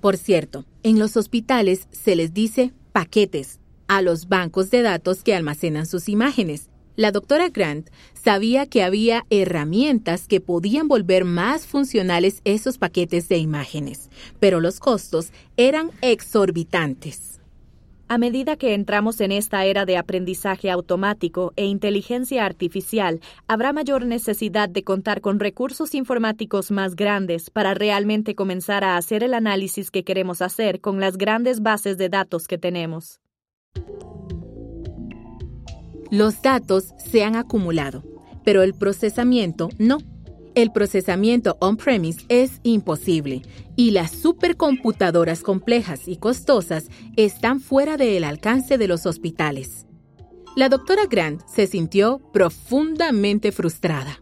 Por 0.00 0.16
cierto, 0.16 0.64
en 0.82 0.98
los 0.98 1.16
hospitales 1.16 1.86
se 1.92 2.16
les 2.16 2.34
dice 2.34 2.72
paquetes 2.90 3.60
a 3.86 4.02
los 4.02 4.28
bancos 4.28 4.72
de 4.72 4.82
datos 4.82 5.22
que 5.22 5.36
almacenan 5.36 5.86
sus 5.86 6.08
imágenes 6.08 6.69
la 6.96 7.12
doctora 7.12 7.48
Grant 7.48 7.88
sabía 8.14 8.66
que 8.66 8.82
había 8.82 9.24
herramientas 9.30 10.26
que 10.28 10.40
podían 10.40 10.88
volver 10.88 11.24
más 11.24 11.66
funcionales 11.66 12.40
esos 12.44 12.78
paquetes 12.78 13.28
de 13.28 13.38
imágenes, 13.38 14.10
pero 14.38 14.60
los 14.60 14.80
costos 14.80 15.32
eran 15.56 15.90
exorbitantes. 16.02 17.30
A 18.10 18.18
medida 18.18 18.56
que 18.56 18.74
entramos 18.74 19.20
en 19.20 19.30
esta 19.30 19.64
era 19.64 19.86
de 19.86 19.96
aprendizaje 19.96 20.68
automático 20.68 21.52
e 21.54 21.66
inteligencia 21.66 22.44
artificial, 22.44 23.20
habrá 23.46 23.72
mayor 23.72 24.04
necesidad 24.04 24.68
de 24.68 24.82
contar 24.82 25.20
con 25.20 25.38
recursos 25.38 25.94
informáticos 25.94 26.72
más 26.72 26.96
grandes 26.96 27.50
para 27.50 27.72
realmente 27.72 28.34
comenzar 28.34 28.82
a 28.82 28.96
hacer 28.96 29.22
el 29.22 29.32
análisis 29.32 29.92
que 29.92 30.02
queremos 30.02 30.42
hacer 30.42 30.80
con 30.80 30.98
las 30.98 31.18
grandes 31.18 31.60
bases 31.60 31.98
de 31.98 32.08
datos 32.08 32.48
que 32.48 32.58
tenemos. 32.58 33.20
Los 36.10 36.42
datos 36.42 36.92
se 36.98 37.22
han 37.22 37.36
acumulado, 37.36 38.02
pero 38.44 38.62
el 38.62 38.74
procesamiento 38.74 39.68
no. 39.78 39.98
El 40.56 40.72
procesamiento 40.72 41.56
on-premise 41.60 42.24
es 42.28 42.60
imposible 42.64 43.42
y 43.76 43.92
las 43.92 44.10
supercomputadoras 44.10 45.42
complejas 45.42 46.08
y 46.08 46.16
costosas 46.16 46.88
están 47.16 47.60
fuera 47.60 47.96
del 47.96 48.24
alcance 48.24 48.76
de 48.76 48.88
los 48.88 49.06
hospitales. 49.06 49.86
La 50.56 50.68
doctora 50.68 51.06
Grant 51.08 51.42
se 51.46 51.68
sintió 51.68 52.18
profundamente 52.32 53.52
frustrada. 53.52 54.20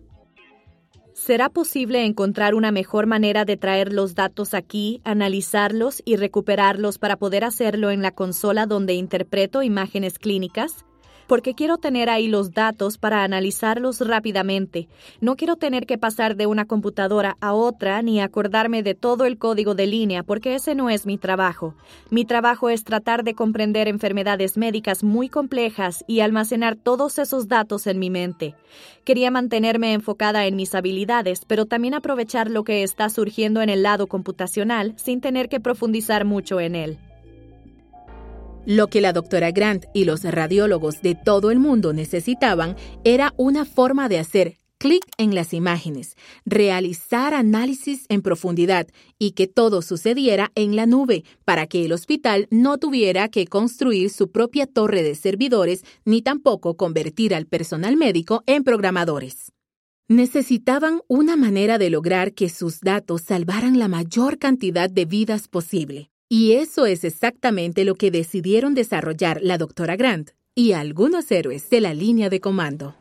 ¿Será 1.15 1.49
posible 1.49 2.05
encontrar 2.05 2.55
una 2.55 2.71
mejor 2.71 3.07
manera 3.07 3.47
de 3.47 3.57
traer 3.57 3.95
los 3.95 4.15
datos 4.15 4.53
aquí, 4.53 5.01
analizarlos 5.05 6.03
y 6.05 6.17
recuperarlos 6.17 6.99
para 6.99 7.17
poder 7.17 7.45
hacerlo 7.45 7.91
en 7.91 8.03
la 8.03 8.11
consola 8.11 8.67
donde 8.67 8.93
interpreto 8.93 9.63
imágenes 9.63 10.19
clínicas? 10.19 10.85
Porque 11.29 11.55
quiero 11.55 11.77
tener 11.77 12.11
ahí 12.11 12.27
los 12.27 12.53
datos 12.53 12.99
para 12.99 13.23
analizarlos 13.23 14.01
rápidamente. 14.01 14.89
No 15.21 15.37
quiero 15.37 15.55
tener 15.57 15.87
que 15.87 15.99
pasar 15.99 16.35
de 16.35 16.47
una 16.47 16.65
computadora 16.65 17.37
a 17.41 17.53
otra 17.53 18.03
ni 18.03 18.21
acordarme 18.21 18.83
de 18.83 18.95
todo 18.95 19.27
el 19.27 19.39
código 19.39 19.77
de 19.77 19.87
línea, 19.87 20.25
porque 20.25 20.55
ese 20.55 20.75
no 20.75 20.91
es 20.91 21.07
mi 21.07 21.19
trabajo. 21.19 21.75
Mi 22.11 22.25
trabajo 22.25 22.71
es 22.71 22.83
tratar 22.83 23.23
de 23.23 23.35
comprender 23.35 23.87
enfermedades 23.87 24.57
médicas 24.57 25.05
muy 25.05 25.29
complejas 25.29 26.03
y 26.09 26.21
almacenar 26.21 26.77
todos 26.77 27.19
esos 27.19 27.47
datos 27.47 27.87
en 27.87 27.99
mi 27.99 28.09
mente. 28.09 28.55
Quería 29.05 29.31
mantenerme 29.31 29.93
enfocada 29.93 30.47
en 30.47 30.57
mis 30.57 30.75
habilidades, 30.75 31.43
pero 31.47 31.67
también 31.67 31.95
aprovechar 31.95 32.51
lo 32.51 32.65
que 32.65 32.83
está 32.83 33.11
surgiendo 33.11 33.61
en 33.61 33.69
el 33.69 33.83
lado 33.83 34.07
computacional 34.07 34.95
sin 34.97 35.21
tener 35.21 35.51
que 35.51 35.61
profundizar 35.61 36.25
mucho 36.25 36.59
en 36.59 36.75
él. 36.75 36.99
Lo 38.69 38.89
que 38.89 39.01
la 39.01 39.15
doctora 39.15 39.51
Grant 39.51 39.87
y 39.95 40.05
los 40.05 40.25
radiólogos 40.25 41.01
de 41.01 41.15
todo 41.15 41.51
el 41.51 41.59
mundo 41.59 41.95
necesitaban 41.95 42.77
era 43.03 43.33
una 43.39 43.65
forma 43.65 44.11
de 44.11 44.19
hacer 44.19 44.59
clic 44.77 45.07
en 45.17 45.35
las 45.35 45.55
imágenes, 45.55 46.17
realizar 46.45 47.33
análisis 47.33 48.05
en 48.11 48.21
profundidad 48.21 48.87
y 49.19 49.31
que 49.31 49.47
todo 49.47 49.81
sucediera 49.81 50.53
en 50.55 50.77
la 50.77 50.85
nube 50.85 51.25
para 51.47 51.67
que 51.67 51.87
el 51.87 51.93
hospital 51.93 52.47
no 52.51 52.77
tuviera 52.77 53.31
que 53.31 53.47
construir 53.47 54.11
su 54.11 54.31
propia 54.31 54.67
torre 54.67 55.03
de 55.03 55.15
servidores 55.15 55.83
ni 56.05 56.21
tampoco 56.21 56.77
convertir 56.77 57.35
al 57.35 57.47
personal 57.47 57.97
médico 57.97 58.43
en 58.45 58.65
programadores. 58.65 59.51
Necesitaban 60.09 61.01
una 61.09 61.37
manera 61.37 61.79
de 61.79 61.89
lograr 61.89 62.35
que 62.35 62.51
sus 62.51 62.81
datos 62.81 63.23
salvaran 63.23 63.79
la 63.79 63.89
mayor 63.89 64.37
cantidad 64.37 64.91
de 64.91 65.07
vidas 65.07 65.49
posible. 65.49 66.11
Y 66.29 66.53
eso 66.53 66.85
es 66.85 67.05
exactamente 67.05 67.85
lo 67.85 67.95
que 67.95 68.11
decidieron 68.11 68.75
desarrollar 68.75 69.41
la 69.43 69.57
doctora 69.57 69.97
Grant 69.97 70.31
y 70.55 70.73
algunos 70.73 71.31
héroes 71.31 71.71
de 71.71 71.81
la 71.81 71.95
línea 71.95 72.29
de 72.29 72.41
comando. 72.41 72.95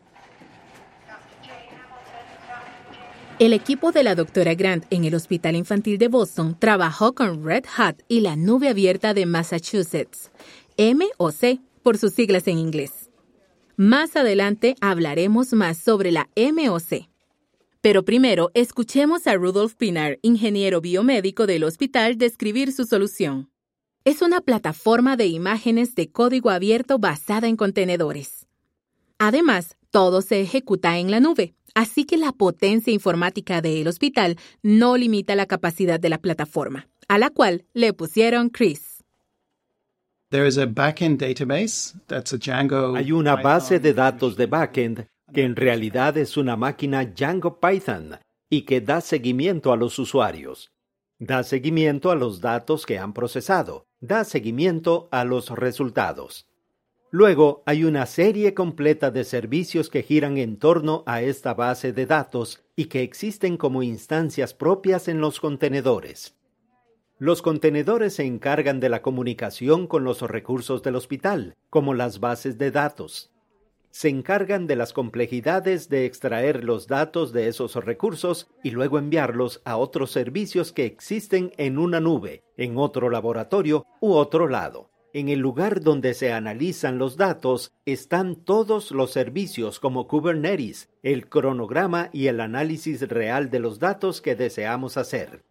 El 3.39 3.53
equipo 3.53 3.91
de 3.91 4.03
la 4.03 4.15
doctora 4.15 4.55
Grant 4.55 4.86
en 4.89 5.03
el 5.03 5.13
Hospital 5.13 5.55
Infantil 5.55 5.98
de 5.98 6.07
Boston 6.07 6.57
trabajó 6.57 7.13
con 7.13 7.43
Red 7.46 7.65
Hat 7.75 7.98
y 8.07 8.22
la 8.22 8.36
nube 8.36 8.69
abierta 8.69 9.13
de 9.13 9.25
Massachusetts, 9.25 10.31
MOC 10.77 11.60
por 11.84 11.98
sus 11.98 12.13
siglas 12.13 12.48
en 12.48 12.57
inglés. 12.57 13.12
Más 13.75 14.15
adelante 14.15 14.75
hablaremos 14.81 15.53
más 15.53 15.77
sobre 15.77 16.12
la 16.12 16.29
MOC. 16.36 17.10
Pero 17.88 18.03
primero, 18.03 18.51
escuchemos 18.53 19.27
a 19.27 19.36
Rudolf 19.36 19.75
Pinar, 19.75 20.20
ingeniero 20.22 20.82
biomédico 20.82 21.48
del 21.48 21.63
hospital, 21.63 22.17
describir 22.17 22.74
su 22.74 22.84
solución. 22.84 23.50
Es 24.03 24.22
una 24.22 24.41
plataforma 24.41 25.15
de 25.15 25.27
imágenes 25.27 25.96
de 25.96 26.12
código 26.12 26.50
abierto 26.50 27.00
basada 27.00 27.48
en 27.48 27.56
contenedores. 27.56 28.46
Además, 29.20 29.77
todo 29.89 30.22
se 30.22 30.41
ejecuta 30.41 30.98
en 30.98 31.12
la 31.12 31.22
nube, 31.22 31.56
así 31.75 32.03
que 32.03 32.17
la 32.17 32.34
potencia 32.34 32.91
informática 32.91 33.62
del 33.62 33.88
hospital 33.88 34.36
no 34.62 34.98
limita 34.98 35.36
la 35.36 35.46
capacidad 35.46 35.98
de 35.98 36.10
la 36.10 36.17
plataforma, 36.17 36.89
a 37.08 37.17
la 37.17 37.29
cual 37.29 37.63
le 37.74 37.94
pusieron 37.94 38.50
Chris. 38.50 39.01
Hay 42.98 43.12
una 43.13 43.36
base 43.38 43.79
de 43.79 43.94
datos 43.94 44.36
de 44.36 44.46
backend 44.46 45.08
que 45.34 45.43
en 45.43 45.55
realidad 45.55 46.17
es 46.17 46.38
una 46.38 46.55
máquina 46.55 47.05
Django 47.05 47.60
Python 47.60 48.17
y 48.50 48.62
que 48.62 48.81
da 48.81 49.01
seguimiento 49.01 49.72
a 49.72 49.77
los 49.77 50.00
usuarios. 50.00 50.72
Da 51.19 51.43
seguimiento 51.43 52.12
a 52.12 52.15
los 52.15 52.41
datos 52.41 52.86
que 52.86 53.00
han 53.00 53.13
procesado. 53.13 53.88
Da 54.00 54.24
seguimiento 54.24 55.10
a 55.12 55.25
los 55.25 55.50
resultados. 55.50 56.48
Luego 57.10 57.63
hay 57.65 57.84
una 57.84 58.05
serie 58.05 58.53
completa 58.53 59.12
de 59.12 59.24
servicios 59.24 59.89
que 59.89 60.03
giran 60.03 60.38
en 60.38 60.57
torno 60.57 61.03
a 61.07 61.22
esta 61.22 61.53
base 61.53 61.93
de 61.93 62.05
datos 62.05 62.62
y 62.75 62.86
que 62.86 63.01
existen 63.01 63.57
como 63.57 63.81
instancias 63.81 64.53
propias 64.53 65.07
en 65.07 65.22
los 65.22 65.39
contenedores. 65.39 66.36
Los 67.17 67.41
contenedores 67.41 68.13
se 68.13 68.25
encargan 68.25 68.79
de 68.79 68.89
la 68.89 69.01
comunicación 69.01 69.88
con 69.88 70.03
los 70.03 70.22
recursos 70.22 70.84
del 70.84 70.96
hospital, 70.96 71.55
como 71.69 71.96
las 71.96 72.19
bases 72.19 72.57
de 72.60 72.69
datos. 72.69 73.31
Se 73.91 74.10
encargan 74.10 74.67
de 74.67 74.75
las 74.75 74.94
complejidades 74.94 75.89
de 75.89 76.06
extraer 76.06 76.63
los 76.63 76.88
datos 76.88 77.34
de 77.34 77.48
esos 77.48 77.75
recursos 77.75 78.48
y 78.63 78.72
luego 78.72 79.00
enviarlos 79.00 79.62
a 79.65 79.77
otros 79.77 80.12
servicios 80.12 80.72
que 80.72 80.86
existen 80.86 81.51
en 81.58 81.77
una 81.77 82.00
nube, 82.00 82.44
en 82.58 82.77
otro 82.77 83.10
laboratorio 83.10 83.86
u 84.00 84.13
otro 84.13 84.48
lado. 84.48 84.91
En 85.13 85.29
el 85.29 85.39
lugar 85.39 85.82
donde 85.82 86.13
se 86.13 86.32
analizan 86.32 87.00
los 87.00 87.17
datos 87.17 87.72
están 87.86 88.36
todos 88.36 88.91
los 88.91 89.12
servicios 89.12 89.79
como 89.79 90.08
Kubernetes, 90.08 90.89
el 91.01 91.27
cronograma 91.27 92.10
y 92.13 92.27
el 92.27 92.39
análisis 92.39 93.08
real 93.08 93.50
de 93.50 93.60
los 93.60 93.79
datos 93.79 94.22
que 94.22 94.36
deseamos 94.36 94.96
hacer. 94.98 95.44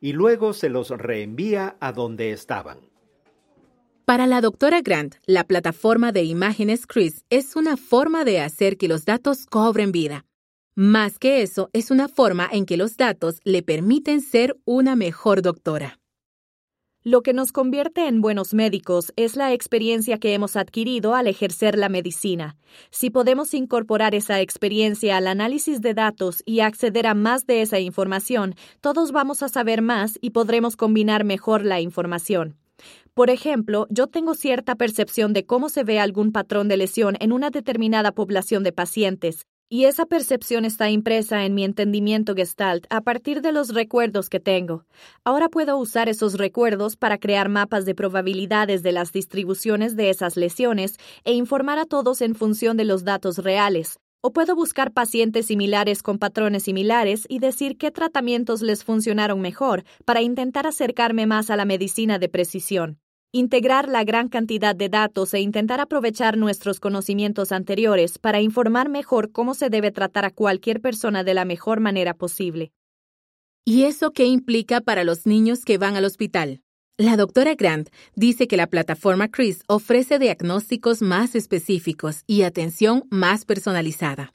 Y 0.00 0.14
luego 0.14 0.52
se 0.52 0.68
los 0.68 0.90
reenvía 0.90 1.76
a 1.78 1.92
donde 1.92 2.32
estaban. 2.32 2.93
Para 4.04 4.26
la 4.26 4.42
doctora 4.42 4.82
Grant, 4.82 5.14
la 5.24 5.44
plataforma 5.44 6.12
de 6.12 6.24
imágenes 6.24 6.86
CRIS 6.86 7.24
es 7.30 7.56
una 7.56 7.78
forma 7.78 8.26
de 8.26 8.38
hacer 8.38 8.76
que 8.76 8.86
los 8.86 9.06
datos 9.06 9.46
cobren 9.46 9.92
vida. 9.92 10.26
Más 10.74 11.18
que 11.18 11.40
eso, 11.40 11.70
es 11.72 11.90
una 11.90 12.08
forma 12.08 12.46
en 12.52 12.66
que 12.66 12.76
los 12.76 12.98
datos 12.98 13.40
le 13.44 13.62
permiten 13.62 14.20
ser 14.20 14.58
una 14.66 14.94
mejor 14.94 15.40
doctora. 15.40 16.00
Lo 17.02 17.22
que 17.22 17.32
nos 17.32 17.50
convierte 17.50 18.06
en 18.06 18.20
buenos 18.20 18.52
médicos 18.52 19.10
es 19.16 19.36
la 19.36 19.54
experiencia 19.54 20.18
que 20.18 20.34
hemos 20.34 20.56
adquirido 20.56 21.14
al 21.14 21.26
ejercer 21.26 21.78
la 21.78 21.88
medicina. 21.88 22.58
Si 22.90 23.08
podemos 23.08 23.54
incorporar 23.54 24.14
esa 24.14 24.38
experiencia 24.42 25.16
al 25.16 25.28
análisis 25.28 25.80
de 25.80 25.94
datos 25.94 26.42
y 26.44 26.60
acceder 26.60 27.06
a 27.06 27.14
más 27.14 27.46
de 27.46 27.62
esa 27.62 27.78
información, 27.78 28.54
todos 28.82 29.12
vamos 29.12 29.42
a 29.42 29.48
saber 29.48 29.80
más 29.80 30.18
y 30.20 30.30
podremos 30.30 30.76
combinar 30.76 31.24
mejor 31.24 31.64
la 31.64 31.80
información. 31.80 32.58
Por 33.14 33.30
ejemplo, 33.30 33.86
yo 33.90 34.08
tengo 34.08 34.34
cierta 34.34 34.74
percepción 34.74 35.32
de 35.34 35.46
cómo 35.46 35.68
se 35.68 35.84
ve 35.84 36.00
algún 36.00 36.32
patrón 36.32 36.66
de 36.66 36.76
lesión 36.76 37.14
en 37.20 37.30
una 37.30 37.50
determinada 37.50 38.10
población 38.10 38.64
de 38.64 38.72
pacientes, 38.72 39.46
y 39.68 39.84
esa 39.84 40.04
percepción 40.04 40.64
está 40.64 40.90
impresa 40.90 41.44
en 41.44 41.54
mi 41.54 41.62
entendimiento 41.62 42.34
gestalt 42.34 42.86
a 42.90 43.02
partir 43.02 43.40
de 43.40 43.52
los 43.52 43.72
recuerdos 43.72 44.28
que 44.28 44.40
tengo. 44.40 44.84
Ahora 45.22 45.48
puedo 45.48 45.78
usar 45.78 46.08
esos 46.08 46.34
recuerdos 46.34 46.96
para 46.96 47.18
crear 47.18 47.48
mapas 47.48 47.84
de 47.84 47.94
probabilidades 47.94 48.82
de 48.82 48.90
las 48.90 49.12
distribuciones 49.12 49.94
de 49.94 50.10
esas 50.10 50.36
lesiones 50.36 50.96
e 51.22 51.34
informar 51.34 51.78
a 51.78 51.86
todos 51.86 52.20
en 52.20 52.34
función 52.34 52.76
de 52.76 52.84
los 52.84 53.04
datos 53.04 53.38
reales. 53.38 54.00
O 54.22 54.32
puedo 54.32 54.56
buscar 54.56 54.90
pacientes 54.90 55.46
similares 55.46 56.02
con 56.02 56.18
patrones 56.18 56.64
similares 56.64 57.26
y 57.28 57.38
decir 57.38 57.78
qué 57.78 57.92
tratamientos 57.92 58.60
les 58.60 58.82
funcionaron 58.82 59.40
mejor 59.40 59.84
para 60.04 60.20
intentar 60.20 60.66
acercarme 60.66 61.26
más 61.26 61.48
a 61.50 61.56
la 61.56 61.64
medicina 61.64 62.18
de 62.18 62.28
precisión 62.28 62.98
integrar 63.34 63.88
la 63.88 64.04
gran 64.04 64.28
cantidad 64.28 64.76
de 64.76 64.88
datos 64.88 65.34
e 65.34 65.40
intentar 65.40 65.80
aprovechar 65.80 66.38
nuestros 66.38 66.78
conocimientos 66.78 67.50
anteriores 67.50 68.18
para 68.20 68.40
informar 68.40 68.88
mejor 68.88 69.32
cómo 69.32 69.54
se 69.54 69.70
debe 69.70 69.90
tratar 69.90 70.24
a 70.24 70.30
cualquier 70.30 70.80
persona 70.80 71.24
de 71.24 71.34
la 71.34 71.44
mejor 71.44 71.80
manera 71.80 72.14
posible. 72.14 72.70
¿Y 73.64 73.84
eso 73.84 74.12
qué 74.12 74.26
implica 74.26 74.80
para 74.80 75.02
los 75.02 75.26
niños 75.26 75.64
que 75.64 75.78
van 75.78 75.96
al 75.96 76.04
hospital? 76.04 76.60
La 76.96 77.16
doctora 77.16 77.56
Grant 77.56 77.88
dice 78.14 78.46
que 78.46 78.56
la 78.56 78.68
plataforma 78.68 79.26
CRIS 79.26 79.64
ofrece 79.66 80.20
diagnósticos 80.20 81.02
más 81.02 81.34
específicos 81.34 82.22
y 82.28 82.42
atención 82.42 83.02
más 83.10 83.44
personalizada. 83.44 84.32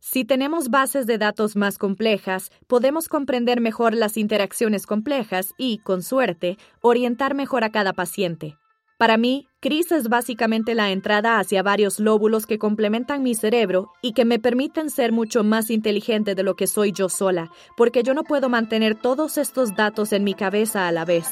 Si 0.00 0.24
tenemos 0.24 0.70
bases 0.70 1.06
de 1.06 1.18
datos 1.18 1.56
más 1.56 1.76
complejas, 1.76 2.50
podemos 2.66 3.06
comprender 3.06 3.60
mejor 3.60 3.94
las 3.94 4.16
interacciones 4.16 4.86
complejas 4.86 5.52
y, 5.58 5.78
con 5.78 6.02
suerte, 6.02 6.56
orientar 6.80 7.34
mejor 7.34 7.64
a 7.64 7.70
cada 7.70 7.92
paciente. 7.92 8.56
Para 8.96 9.18
mí, 9.18 9.46
CRIS 9.60 9.92
es 9.92 10.08
básicamente 10.08 10.74
la 10.74 10.90
entrada 10.90 11.38
hacia 11.38 11.62
varios 11.62 12.00
lóbulos 12.00 12.46
que 12.46 12.58
complementan 12.58 13.22
mi 13.22 13.34
cerebro 13.34 13.92
y 14.00 14.12
que 14.12 14.24
me 14.24 14.38
permiten 14.38 14.88
ser 14.88 15.12
mucho 15.12 15.44
más 15.44 15.70
inteligente 15.70 16.34
de 16.34 16.42
lo 16.42 16.54
que 16.54 16.66
soy 16.66 16.92
yo 16.92 17.10
sola, 17.10 17.50
porque 17.76 18.02
yo 18.02 18.14
no 18.14 18.24
puedo 18.24 18.48
mantener 18.48 18.94
todos 18.94 19.36
estos 19.36 19.76
datos 19.76 20.12
en 20.12 20.24
mi 20.24 20.32
cabeza 20.32 20.88
a 20.88 20.92
la 20.92 21.04
vez. 21.04 21.28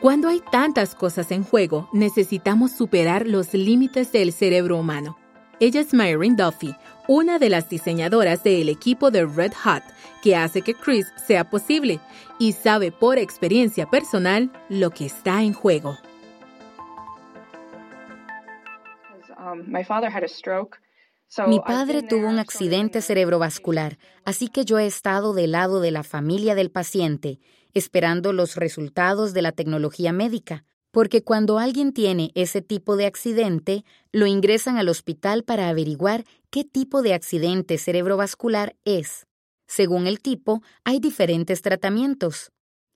Cuando 0.00 0.28
hay 0.28 0.40
tantas 0.40 0.94
cosas 0.94 1.30
en 1.30 1.44
juego, 1.44 1.90
necesitamos 1.92 2.72
superar 2.72 3.26
los 3.26 3.52
límites 3.52 4.10
del 4.12 4.32
cerebro 4.32 4.78
humano. 4.78 5.18
Ella 5.60 5.82
es 5.82 5.92
Myron 5.92 6.36
Duffy, 6.36 6.74
una 7.06 7.38
de 7.38 7.50
las 7.50 7.68
diseñadoras 7.68 8.42
del 8.42 8.70
equipo 8.70 9.10
de 9.10 9.26
Red 9.26 9.52
Hat, 9.62 9.82
que 10.22 10.36
hace 10.36 10.62
que 10.62 10.72
Chris 10.72 11.06
sea 11.26 11.50
posible 11.50 12.00
y 12.38 12.52
sabe 12.52 12.92
por 12.92 13.18
experiencia 13.18 13.90
personal 13.90 14.50
lo 14.70 14.88
que 14.88 15.04
está 15.04 15.42
en 15.42 15.52
juego. 15.52 15.98
Mi 21.46 21.60
padre 21.60 22.02
tuvo 22.02 22.26
un 22.26 22.38
accidente 22.38 23.02
cerebrovascular, 23.02 23.98
así 24.24 24.48
que 24.48 24.64
yo 24.64 24.78
he 24.78 24.86
estado 24.86 25.34
del 25.34 25.52
lado 25.52 25.82
de 25.82 25.90
la 25.90 26.04
familia 26.04 26.54
del 26.54 26.70
paciente 26.70 27.38
esperando 27.74 28.32
los 28.32 28.56
resultados 28.56 29.32
de 29.34 29.42
la 29.42 29.52
tecnología 29.52 30.12
médica, 30.12 30.64
porque 30.90 31.22
cuando 31.22 31.58
alguien 31.58 31.92
tiene 31.92 32.32
ese 32.34 32.62
tipo 32.62 32.96
de 32.96 33.06
accidente, 33.06 33.84
lo 34.12 34.26
ingresan 34.26 34.76
al 34.76 34.88
hospital 34.88 35.44
para 35.44 35.68
averiguar 35.68 36.24
qué 36.50 36.64
tipo 36.64 37.02
de 37.02 37.14
accidente 37.14 37.78
cerebrovascular 37.78 38.76
es. 38.84 39.26
Según 39.66 40.06
el 40.06 40.20
tipo, 40.20 40.62
hay 40.84 40.98
diferentes 40.98 41.62
tratamientos. 41.62 42.50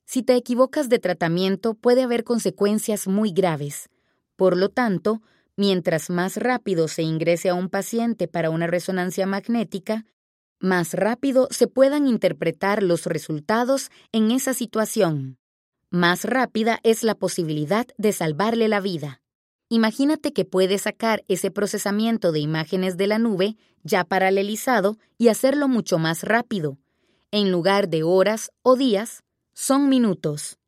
Si 0.06 0.22
te 0.22 0.34
equivocas 0.34 0.88
de 0.88 0.98
tratamiento 0.98 1.74
puede 1.74 2.02
haber 2.02 2.24
consecuencias 2.24 3.06
muy 3.06 3.30
graves. 3.32 3.88
Por 4.36 4.56
lo 4.56 4.68
tanto, 4.70 5.22
mientras 5.56 6.10
más 6.10 6.36
rápido 6.36 6.88
se 6.88 7.02
ingrese 7.02 7.48
a 7.48 7.54
un 7.54 7.68
paciente 7.68 8.26
para 8.26 8.50
una 8.50 8.66
resonancia 8.66 9.24
magnética, 9.26 10.04
más 10.60 10.94
rápido 10.94 11.48
se 11.50 11.66
puedan 11.66 12.06
interpretar 12.06 12.82
los 12.82 13.06
resultados 13.06 13.90
en 14.12 14.30
esa 14.30 14.54
situación. 14.54 15.38
Más 15.90 16.24
rápida 16.24 16.80
es 16.82 17.02
la 17.04 17.14
posibilidad 17.14 17.86
de 17.98 18.12
salvarle 18.12 18.68
la 18.68 18.80
vida. 18.80 19.20
Imagínate 19.68 20.32
que 20.32 20.44
puedes 20.44 20.82
sacar 20.82 21.24
ese 21.28 21.50
procesamiento 21.50 22.32
de 22.32 22.40
imágenes 22.40 22.96
de 22.96 23.06
la 23.06 23.18
nube 23.18 23.56
ya 23.82 24.04
paralelizado 24.04 24.98
y 25.18 25.28
hacerlo 25.28 25.68
mucho 25.68 25.98
más 25.98 26.22
rápido. 26.22 26.78
En 27.30 27.50
lugar 27.50 27.88
de 27.88 28.02
horas 28.02 28.50
o 28.62 28.76
días, 28.76 29.22
son 29.52 29.88
minutos. 29.88 30.58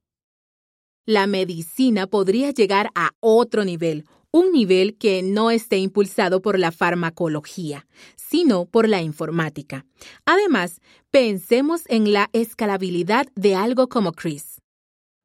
La 1.05 1.27
medicina 1.27 2.07
podría 2.07 2.51
llegar 2.51 2.91
a 2.95 3.11
otro 3.21 3.65
nivel, 3.65 4.07
un 4.37 4.53
nivel 4.53 4.99
que 4.99 5.23
no 5.23 5.51
esté 5.51 5.79
impulsado 5.79 6.43
por 6.43 6.59
la 6.59 6.71
farmacología, 6.71 7.87
sino 8.17 8.67
por 8.67 8.87
la 8.87 9.01
informática. 9.01 9.87
Además, 10.27 10.83
pensemos 11.11 11.85
en 11.87 12.13
la 12.13 12.29
escalabilidad 12.35 13.29
de 13.35 13.55
algo 13.55 13.89
como 13.89 14.13
CRIS. 14.13 14.61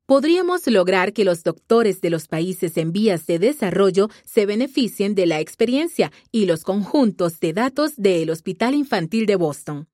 Podríamos 0.06 0.66
lograr 0.68 1.12
que 1.12 1.26
los 1.26 1.44
doctores 1.44 2.00
de 2.00 2.10
los 2.10 2.30
países 2.30 2.78
en 2.78 2.94
vías 2.94 3.26
de 3.28 3.38
desarrollo 3.38 4.08
se 4.24 4.46
beneficien 4.46 5.14
de 5.14 5.26
la 5.26 5.42
experiencia 5.42 6.10
y 6.32 6.46
los 6.46 6.64
conjuntos 6.64 7.42
de 7.42 7.52
datos 7.52 7.98
del 7.98 8.30
Hospital 8.30 8.76
Infantil 8.76 9.26
de 9.26 9.36
Boston. 9.36 9.90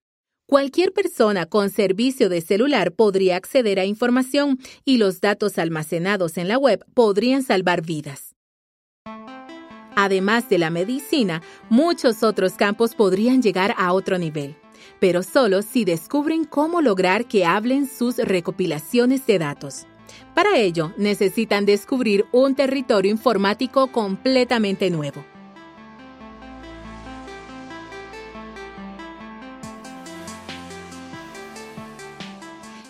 Cualquier 0.46 0.94
persona 0.94 1.48
con 1.48 1.72
servicio 1.72 2.30
de 2.30 2.42
celular 2.42 2.92
podría 2.92 3.36
acceder 3.36 3.80
a 3.80 3.86
información 3.86 4.60
y 4.86 4.98
los 4.98 5.22
datos 5.22 5.58
almacenados 5.58 6.38
en 6.38 6.48
la 6.48 6.60
web 6.60 6.86
podrían 6.94 7.42
salvar 7.42 7.82
vidas. 7.82 8.37
Además 10.00 10.48
de 10.48 10.60
la 10.60 10.70
medicina, 10.70 11.42
muchos 11.72 12.22
otros 12.22 12.54
campos 12.54 12.94
podrían 12.94 13.42
llegar 13.42 13.74
a 13.80 13.94
otro 13.94 14.20
nivel, 14.20 14.56
pero 15.00 15.24
solo 15.24 15.64
si 15.64 15.86
descubren 15.86 16.44
cómo 16.44 16.84
lograr 16.84 17.26
que 17.26 17.48
hablen 17.48 17.88
sus 17.88 18.18
recopilaciones 18.18 19.26
de 19.26 19.40
datos. 19.40 19.88
Para 20.36 20.56
ello, 20.60 20.94
necesitan 20.98 21.66
descubrir 21.66 22.26
un 22.32 22.54
territorio 22.54 23.10
informático 23.10 23.92
completamente 23.92 24.92
nuevo. 24.92 25.26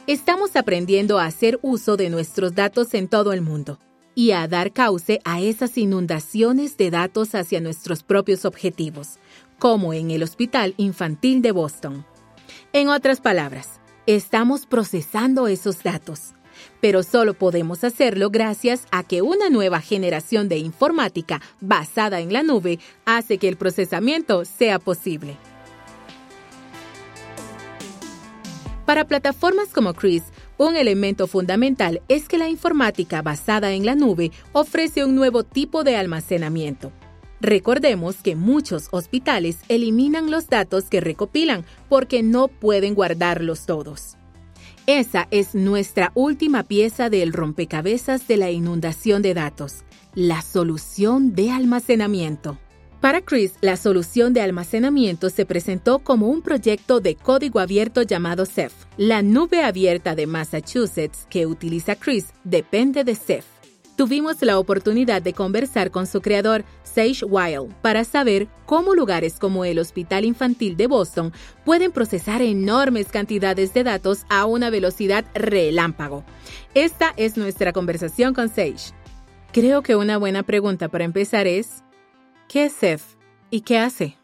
Estamos 0.07 0.57
aprendiendo 0.57 1.19
a 1.19 1.25
hacer 1.25 1.57
uso 1.61 1.95
de 1.95 2.09
nuestros 2.09 2.53
datos 2.53 2.93
en 2.93 3.07
todo 3.07 3.31
el 3.31 3.41
mundo 3.41 3.79
y 4.17 4.32
a 4.32 4.47
dar 4.47 4.73
cauce 4.73 5.21
a 5.25 5.41
esas 5.41 5.77
inundaciones 5.77 6.75
de 6.75 6.89
datos 6.89 7.36
hacia 7.36 7.62
nuestros 7.62 8.01
propios 8.01 8.45
objetivos, 8.45 9.19
como 9.60 9.93
en 9.93 10.10
el 10.10 10.23
Hospital 10.23 10.73
Infantil 10.77 11.43
de 11.43 11.51
Boston. 11.51 12.03
En 12.73 12.89
otras 12.89 13.21
palabras, 13.21 13.80
estamos 14.08 14.65
procesando 14.65 15.47
esos 15.47 15.84
datos. 15.84 16.34
pero 16.82 17.03
solo 17.03 17.36
podemos 17.36 17.84
hacerlo 17.84 18.32
gracias 18.32 18.88
a 18.89 19.03
que 19.03 19.21
una 19.21 19.51
nueva 19.51 19.80
generación 19.80 20.49
de 20.49 20.58
informática 20.58 21.39
basada 21.62 22.19
en 22.19 22.34
la 22.34 22.41
nube 22.41 22.80
hace 23.06 23.38
que 23.38 23.47
el 23.47 23.58
procesamiento 23.58 24.43
sea 24.43 24.80
posible. 24.80 25.38
Para 28.88 29.06
plataformas 29.06 29.67
como 29.69 29.93
Chris, 29.93 30.23
un 30.57 30.75
elemento 30.75 31.27
fundamental 31.27 32.01
es 32.07 32.27
que 32.27 32.37
la 32.37 32.49
informática 32.49 33.21
basada 33.21 33.73
en 33.73 33.85
la 33.85 33.95
nube 33.95 34.31
ofrece 34.53 35.05
un 35.05 35.15
nuevo 35.15 35.43
tipo 35.43 35.83
de 35.83 35.95
almacenamiento. 35.97 36.91
Recordemos 37.39 38.17
que 38.17 38.35
muchos 38.35 38.87
hospitales 38.91 39.59
eliminan 39.69 40.31
los 40.31 40.49
datos 40.49 40.85
que 40.85 41.01
recopilan 41.01 41.65
porque 41.87 42.23
no 42.23 42.47
pueden 42.47 42.95
guardarlos 42.95 43.65
todos. 43.65 44.17
Esa 44.87 45.27
es 45.31 45.53
nuestra 45.53 46.11
última 46.15 46.63
pieza 46.63 47.09
del 47.09 47.33
rompecabezas 47.33 48.27
de 48.27 48.37
la 48.37 48.49
inundación 48.49 49.21
de 49.21 49.33
datos, 49.33 49.83
la 50.15 50.41
solución 50.41 51.35
de 51.35 51.51
almacenamiento. 51.51 52.57
Para 53.01 53.21
Chris, 53.21 53.53
la 53.62 53.77
solución 53.77 54.33
de 54.33 54.41
almacenamiento 54.41 55.29
se 55.29 55.45
presentó 55.45 55.99
como 55.99 56.29
un 56.29 56.41
proyecto 56.41 56.99
de 56.99 57.15
código 57.15 57.60
abierto 57.60 58.01
llamado 58.01 58.47
Ceph. 58.47 58.73
La 58.97 59.21
nube 59.21 59.63
abierta 59.63 60.15
de 60.15 60.25
Massachusetts 60.25 61.27
que 61.29 61.45
utiliza 61.45 61.95
Chris 61.95 62.33
depende 62.43 63.03
de 63.03 63.13
Ceph. 63.15 63.45
Tuvimos 63.95 64.41
la 64.41 64.57
oportunidad 64.57 65.21
de 65.21 65.33
conversar 65.33 65.91
con 65.91 66.07
su 66.07 66.21
creador, 66.21 66.63
Sage 66.83 67.23
Weil, 67.23 67.67
para 67.83 68.03
saber 68.03 68.47
cómo 68.65 68.95
lugares 68.95 69.38
como 69.39 69.63
el 69.63 69.77
Hospital 69.77 70.25
Infantil 70.25 70.75
de 70.75 70.88
Boston 70.88 71.33
pueden 71.65 71.91
procesar 71.91 72.41
enormes 72.41 73.07
cantidades 73.07 73.75
de 73.75 73.83
datos 73.83 74.25
a 74.29 74.45
una 74.45 74.71
velocidad 74.71 75.25
relámpago. 75.36 76.23
Esta 76.73 77.13
es 77.15 77.38
nuestra 77.38 77.73
conversación 77.73 78.33
con 78.33 78.49
Sage. 78.49 78.91
Creo 79.51 79.83
que 79.83 79.95
una 79.95 80.17
buena 80.17 80.43
pregunta 80.43 80.89
para 80.89 81.03
empezar 81.03 81.47
es, 81.47 81.83
¿Qué 82.47 82.63
es 82.63 82.77
Ceph 82.77 83.03
y 83.49 83.62
qué 83.62 83.77
hace? 83.77 84.17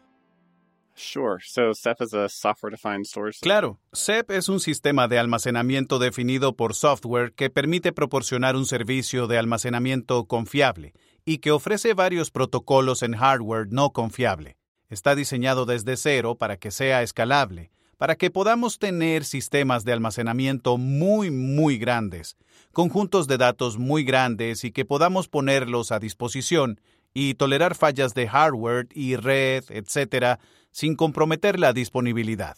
Claro, 3.42 3.80
Ceph 3.92 4.30
es 4.30 4.48
un 4.48 4.60
sistema 4.60 5.08
de 5.08 5.18
almacenamiento 5.18 5.98
definido 5.98 6.56
por 6.56 6.74
software 6.74 7.34
que 7.34 7.50
permite 7.50 7.92
proporcionar 7.92 8.56
un 8.56 8.64
servicio 8.64 9.26
de 9.26 9.36
almacenamiento 9.36 10.24
confiable 10.24 10.94
y 11.26 11.38
que 11.38 11.50
ofrece 11.50 11.92
varios 11.92 12.30
protocolos 12.30 13.02
en 13.02 13.14
hardware 13.14 13.66
no 13.70 13.90
confiable. 13.90 14.56
Está 14.88 15.14
diseñado 15.14 15.66
desde 15.66 15.98
cero 15.98 16.36
para 16.36 16.56
que 16.56 16.70
sea 16.70 17.02
escalable, 17.02 17.72
para 17.98 18.16
que 18.16 18.30
podamos 18.30 18.78
tener 18.78 19.24
sistemas 19.24 19.84
de 19.84 19.92
almacenamiento 19.92 20.78
muy, 20.78 21.30
muy 21.30 21.76
grandes, 21.76 22.36
conjuntos 22.72 23.26
de 23.26 23.36
datos 23.36 23.78
muy 23.78 24.04
grandes 24.04 24.64
y 24.64 24.72
que 24.72 24.84
podamos 24.84 25.28
ponerlos 25.28 25.92
a 25.92 25.98
disposición 25.98 26.80
y 27.14 27.34
tolerar 27.34 27.76
fallas 27.76 28.12
de 28.12 28.28
hardware 28.28 28.88
y 28.92 29.14
red, 29.16 29.64
etc., 29.68 30.40
sin 30.72 30.96
comprometer 30.96 31.60
la 31.60 31.72
disponibilidad. 31.72 32.56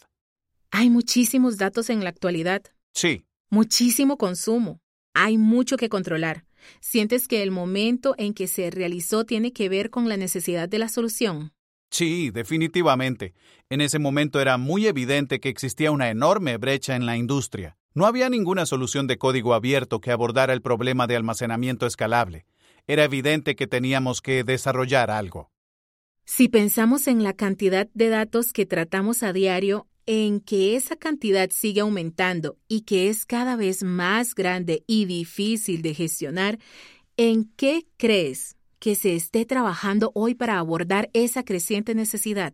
Hay 0.71 0.89
muchísimos 0.89 1.57
datos 1.57 1.91
en 1.91 2.03
la 2.03 2.09
actualidad. 2.09 2.63
Sí. 2.93 3.23
Muchísimo 3.49 4.17
consumo. 4.17 4.81
Hay 5.13 5.37
mucho 5.37 5.77
que 5.77 5.87
controlar. 5.87 6.45
¿Sientes 6.81 7.27
que 7.27 7.43
el 7.43 7.51
momento 7.51 8.15
en 8.17 8.33
que 8.33 8.47
se 8.47 8.69
realizó 8.71 9.23
tiene 9.23 9.53
que 9.53 9.69
ver 9.69 9.91
con 9.91 10.09
la 10.09 10.17
necesidad 10.17 10.67
de 10.67 10.79
la 10.79 10.89
solución? 10.89 11.53
Sí, 11.91 12.31
definitivamente. 12.31 13.33
En 13.69 13.79
ese 13.79 13.99
momento 13.99 14.41
era 14.41 14.57
muy 14.57 14.87
evidente 14.87 15.39
que 15.39 15.49
existía 15.49 15.91
una 15.91 16.09
enorme 16.09 16.57
brecha 16.57 16.95
en 16.95 17.05
la 17.05 17.15
industria. 17.15 17.77
No 17.93 18.05
había 18.05 18.29
ninguna 18.29 18.65
solución 18.65 19.07
de 19.07 19.17
código 19.17 19.53
abierto 19.53 20.01
que 20.01 20.11
abordara 20.11 20.53
el 20.53 20.61
problema 20.61 21.07
de 21.07 21.15
almacenamiento 21.15 21.85
escalable 21.85 22.45
era 22.87 23.03
evidente 23.03 23.55
que 23.55 23.67
teníamos 23.67 24.21
que 24.21 24.43
desarrollar 24.43 25.11
algo. 25.11 25.51
Si 26.25 26.49
pensamos 26.49 27.07
en 27.07 27.23
la 27.23 27.33
cantidad 27.33 27.87
de 27.93 28.09
datos 28.09 28.51
que 28.51 28.65
tratamos 28.65 29.23
a 29.23 29.31
diario, 29.31 29.87
en 30.05 30.39
que 30.39 30.75
esa 30.75 30.95
cantidad 30.95 31.49
sigue 31.51 31.81
aumentando 31.81 32.57
y 32.67 32.81
que 32.81 33.09
es 33.09 33.25
cada 33.25 33.55
vez 33.55 33.83
más 33.83 34.35
grande 34.35 34.83
y 34.87 35.05
difícil 35.05 35.81
de 35.81 35.93
gestionar, 35.93 36.59
¿en 37.17 37.51
qué 37.55 37.85
crees 37.97 38.55
que 38.79 38.95
se 38.95 39.15
esté 39.15 39.45
trabajando 39.45 40.11
hoy 40.15 40.33
para 40.33 40.59
abordar 40.59 41.09
esa 41.13 41.43
creciente 41.43 41.93
necesidad? 41.93 42.53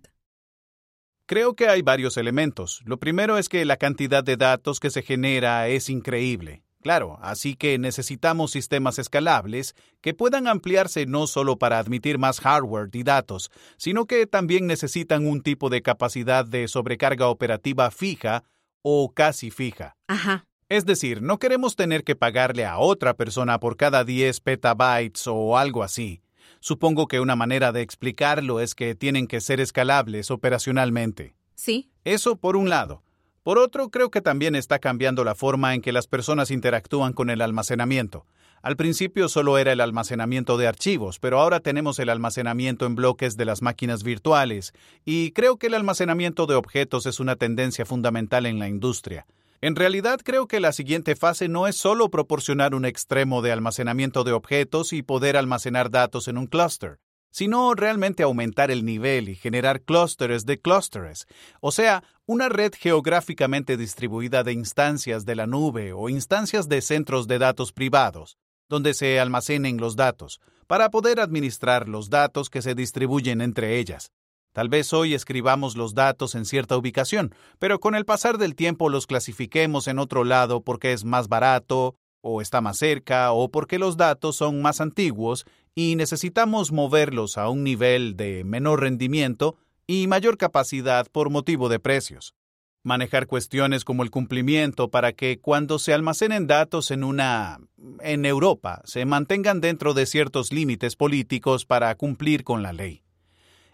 Creo 1.25 1.55
que 1.55 1.67
hay 1.67 1.81
varios 1.81 2.17
elementos. 2.17 2.81
Lo 2.85 2.99
primero 2.99 3.37
es 3.37 3.49
que 3.49 3.63
la 3.65 3.77
cantidad 3.77 4.23
de 4.23 4.35
datos 4.35 4.79
que 4.79 4.89
se 4.89 5.03
genera 5.03 5.67
es 5.67 5.89
increíble. 5.89 6.63
Claro, 6.83 7.17
así 7.21 7.55
que 7.55 7.79
necesitamos 7.79 8.51
sistemas 8.51 8.99
escalables 8.99 9.73
que 10.01 10.13
puedan 10.13 10.47
ampliarse 10.47 11.05
no 11.05 11.27
solo 11.27 11.57
para 11.57 11.79
admitir 11.79 12.19
más 12.19 12.41
hardware 12.41 12.89
y 12.91 13.03
datos, 13.03 13.51
sino 13.77 14.05
que 14.05 14.27
también 14.27 14.67
necesitan 14.67 15.25
un 15.25 15.41
tipo 15.41 15.69
de 15.69 15.81
capacidad 15.81 16.45
de 16.45 16.67
sobrecarga 16.67 17.29
operativa 17.29 17.89
fija 17.89 18.43
o 18.81 19.13
casi 19.13 19.49
fija. 19.49 19.95
Ajá. 20.07 20.45
Es 20.67 20.85
decir, 20.85 21.21
no 21.21 21.39
queremos 21.39 21.77
tener 21.77 22.03
que 22.03 22.17
pagarle 22.17 22.65
a 22.65 22.77
otra 22.79 23.13
persona 23.13 23.61
por 23.61 23.77
cada 23.77 24.03
10 24.03 24.41
petabytes 24.41 25.25
o 25.27 25.57
algo 25.57 25.83
así. 25.83 26.21
Supongo 26.59 27.07
que 27.07 27.21
una 27.21 27.37
manera 27.37 27.71
de 27.71 27.81
explicarlo 27.81 28.59
es 28.59 28.75
que 28.75 28.93
tienen 28.93 29.27
que 29.27 29.39
ser 29.39 29.61
escalables 29.61 30.31
operacionalmente. 30.31 31.35
Sí. 31.55 31.91
Eso 32.03 32.35
por 32.35 32.57
un 32.57 32.69
lado. 32.69 33.03
Por 33.43 33.57
otro, 33.57 33.89
creo 33.89 34.09
que 34.09 34.21
también 34.21 34.55
está 34.55 34.79
cambiando 34.79 35.25
la 35.25 35.35
forma 35.35 35.73
en 35.73 35.81
que 35.81 35.91
las 35.91 36.07
personas 36.07 36.49
interactúan 36.49 37.11
con 37.11 37.29
el 37.29 37.41
almacenamiento. 37.41 38.25
Al 38.61 38.77
principio 38.77 39.27
solo 39.27 39.57
era 39.57 39.73
el 39.73 39.81
almacenamiento 39.81 40.57
de 40.57 40.67
archivos, 40.67 41.19
pero 41.19 41.41
ahora 41.41 41.59
tenemos 41.59 41.99
el 41.99 42.09
almacenamiento 42.09 42.85
en 42.85 42.95
bloques 42.95 43.35
de 43.35 43.43
las 43.43 43.61
máquinas 43.61 44.03
virtuales, 44.03 44.71
y 45.03 45.31
creo 45.31 45.57
que 45.57 45.67
el 45.67 45.73
almacenamiento 45.73 46.45
de 46.45 46.55
objetos 46.55 47.05
es 47.05 47.19
una 47.19 47.35
tendencia 47.35 47.85
fundamental 47.85 48.45
en 48.45 48.59
la 48.59 48.69
industria. 48.69 49.25
En 49.59 49.75
realidad 49.75 50.21
creo 50.23 50.47
que 50.47 50.61
la 50.61 50.71
siguiente 50.71 51.17
fase 51.17 51.49
no 51.49 51.67
es 51.67 51.75
solo 51.75 52.09
proporcionar 52.09 52.73
un 52.73 52.85
extremo 52.85 53.41
de 53.41 53.51
almacenamiento 53.51 54.23
de 54.23 54.31
objetos 54.31 54.93
y 54.93 55.03
poder 55.03 55.35
almacenar 55.35 55.91
datos 55.91 56.29
en 56.29 56.37
un 56.37 56.47
clúster 56.47 56.99
sino 57.33 57.73
realmente 57.73 58.21
aumentar 58.21 58.69
el 58.69 58.85
nivel 58.85 59.27
y 59.27 59.35
generar 59.35 59.81
clústeres 59.81 60.45
de 60.45 60.61
clústeres, 60.61 61.25
o 61.61 61.71
sea, 61.71 62.03
una 62.27 62.47
red 62.47 62.73
geográficamente 62.79 63.75
distribuida 63.75 64.43
de 64.43 64.53
instancias 64.53 65.25
de 65.25 65.35
la 65.35 65.47
nube 65.47 65.93
o 65.93 66.09
instancias 66.09 66.69
de 66.69 66.81
centros 66.81 67.27
de 67.27 67.39
datos 67.39 67.73
privados, 67.73 68.37
donde 68.69 68.93
se 68.93 69.19
almacenen 69.19 69.77
los 69.77 69.95
datos, 69.95 70.41
para 70.67 70.91
poder 70.91 71.19
administrar 71.19 71.89
los 71.89 72.11
datos 72.11 72.51
que 72.51 72.61
se 72.61 72.75
distribuyen 72.75 73.41
entre 73.41 73.79
ellas. 73.79 74.11
Tal 74.53 74.69
vez 74.69 74.93
hoy 74.93 75.15
escribamos 75.15 75.75
los 75.75 75.95
datos 75.95 76.35
en 76.35 76.45
cierta 76.45 76.77
ubicación, 76.77 77.33
pero 77.57 77.79
con 77.79 77.95
el 77.95 78.05
pasar 78.05 78.37
del 78.37 78.55
tiempo 78.55 78.89
los 78.89 79.07
clasifiquemos 79.07 79.87
en 79.87 79.97
otro 79.97 80.23
lado 80.23 80.61
porque 80.61 80.93
es 80.93 81.03
más 81.03 81.27
barato, 81.27 81.95
o 82.21 82.41
está 82.41 82.61
más 82.61 82.77
cerca, 82.77 83.33
o 83.33 83.49
porque 83.49 83.77
los 83.79 83.97
datos 83.97 84.37
son 84.37 84.61
más 84.61 84.79
antiguos 84.79 85.45
y 85.75 85.95
necesitamos 85.95 86.71
moverlos 86.71 87.37
a 87.37 87.49
un 87.49 87.63
nivel 87.63 88.15
de 88.15 88.43
menor 88.43 88.81
rendimiento 88.81 89.55
y 89.87 90.07
mayor 90.07 90.37
capacidad 90.37 91.07
por 91.11 91.29
motivo 91.29 91.69
de 91.69 91.79
precios. 91.79 92.35
Manejar 92.83 93.27
cuestiones 93.27 93.85
como 93.85 94.03
el 94.03 94.11
cumplimiento 94.11 94.89
para 94.89 95.13
que 95.13 95.39
cuando 95.39 95.79
se 95.79 95.93
almacenen 95.93 96.47
datos 96.47 96.91
en 96.91 97.03
una 97.03 97.59
en 98.01 98.25
Europa 98.25 98.81
se 98.83 99.05
mantengan 99.05 99.61
dentro 99.61 99.93
de 99.93 100.05
ciertos 100.05 100.51
límites 100.51 100.95
políticos 100.95 101.65
para 101.65 101.95
cumplir 101.95 102.43
con 102.43 102.61
la 102.61 102.73
ley. 102.73 103.03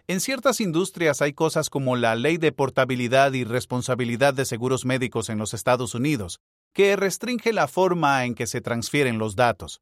En 0.06 0.20
ciertas 0.20 0.60
industrias 0.60 1.22
hay 1.22 1.32
cosas 1.32 1.70
como 1.70 1.96
la 1.96 2.14
ley 2.14 2.36
de 2.36 2.52
portabilidad 2.52 3.32
y 3.32 3.44
responsabilidad 3.44 4.34
de 4.34 4.44
seguros 4.44 4.84
médicos 4.84 5.28
en 5.28 5.38
los 5.38 5.54
Estados 5.54 5.94
Unidos, 5.94 6.40
que 6.72 6.96
restringe 6.96 7.52
la 7.52 7.68
forma 7.68 8.24
en 8.24 8.34
que 8.34 8.46
se 8.46 8.60
transfieren 8.60 9.18
los 9.18 9.36
datos. 9.36 9.80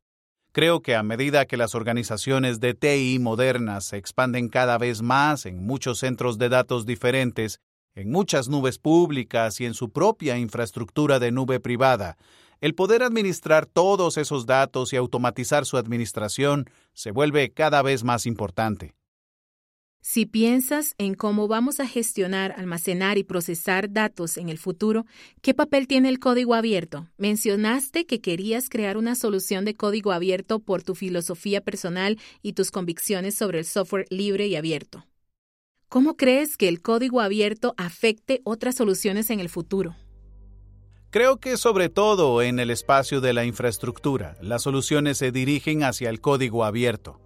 Creo 0.59 0.83
que 0.83 0.97
a 0.97 1.05
medida 1.05 1.47
que 1.47 1.57
las 1.57 1.77
organizaciones 1.77 2.59
de 2.59 2.75
TI 2.75 3.21
modernas 3.21 3.85
se 3.85 3.97
expanden 3.97 4.49
cada 4.49 4.77
vez 4.77 5.03
más 5.03 5.47
en 5.47 5.65
muchos 5.65 6.01
centros 6.01 6.37
de 6.37 6.49
datos 6.49 6.85
diferentes, 6.85 7.61
en 7.95 8.11
muchas 8.11 8.49
nubes 8.49 8.81
públicas 8.81 9.61
y 9.61 9.67
en 9.67 9.75
su 9.75 9.93
propia 9.93 10.37
infraestructura 10.37 11.21
de 11.21 11.31
nube 11.31 11.61
privada, 11.61 12.17
el 12.61 12.75
poder 12.75 13.05
administrar 13.05 13.67
todos 13.67 14.17
esos 14.17 14.47
datos 14.47 14.93
y 14.93 14.97
automatizar 14.97 15.65
su 15.65 15.77
administración 15.77 16.69
se 16.93 17.13
vuelve 17.13 17.53
cada 17.53 17.81
vez 17.83 18.03
más 18.03 18.27
importante. 18.27 18.97
Si 20.01 20.27
piensas 20.27 20.95
en 20.99 21.15
cómo 21.15 21.49
vamos 21.49 21.81
a 21.81 21.87
gestionar, 21.87 22.55
almacenar 22.57 23.19
y 23.19 23.25
procesar 23.25 23.93
datos 23.93 24.37
en 24.37 24.49
el 24.49 24.57
futuro, 24.57 25.05
¿qué 25.43 25.55
papel 25.55 25.87
tiene 25.87 26.09
el 26.09 26.19
código 26.19 26.55
abierto? 26.55 27.09
Mencionaste 27.19 28.07
que 28.07 28.21
querías 28.21 28.69
crear 28.69 28.97
una 28.97 29.17
solución 29.17 29.65
de 29.65 29.75
código 29.75 30.13
abierto 30.13 30.61
por 30.61 30.83
tu 30.83 30.95
filosofía 30.95 31.61
personal 31.61 32.19
y 32.43 32.53
tus 32.53 32.71
convicciones 32.71 33.35
sobre 33.35 33.59
el 33.59 33.65
software 33.65 34.07
libre 34.11 34.47
y 34.47 34.57
abierto. 34.57 35.05
¿Cómo 35.89 36.17
crees 36.17 36.57
que 36.57 36.69
el 36.69 36.81
código 36.81 37.21
abierto 37.21 37.75
afecte 37.77 38.41
otras 38.45 38.77
soluciones 38.77 39.31
en 39.31 39.41
el 39.41 39.49
futuro? 39.49 39.97
Creo 41.11 41.39
que 41.39 41.57
sobre 41.57 41.89
todo 41.89 42.43
en 42.43 42.61
el 42.61 42.71
espacio 42.71 43.21
de 43.21 43.33
la 43.33 43.47
infraestructura, 43.47 44.37
las 44.43 44.63
soluciones 44.63 45.19
se 45.19 45.33
dirigen 45.33 45.83
hacia 45.83 46.11
el 46.11 46.21
código 46.21 46.65
abierto. 46.65 47.19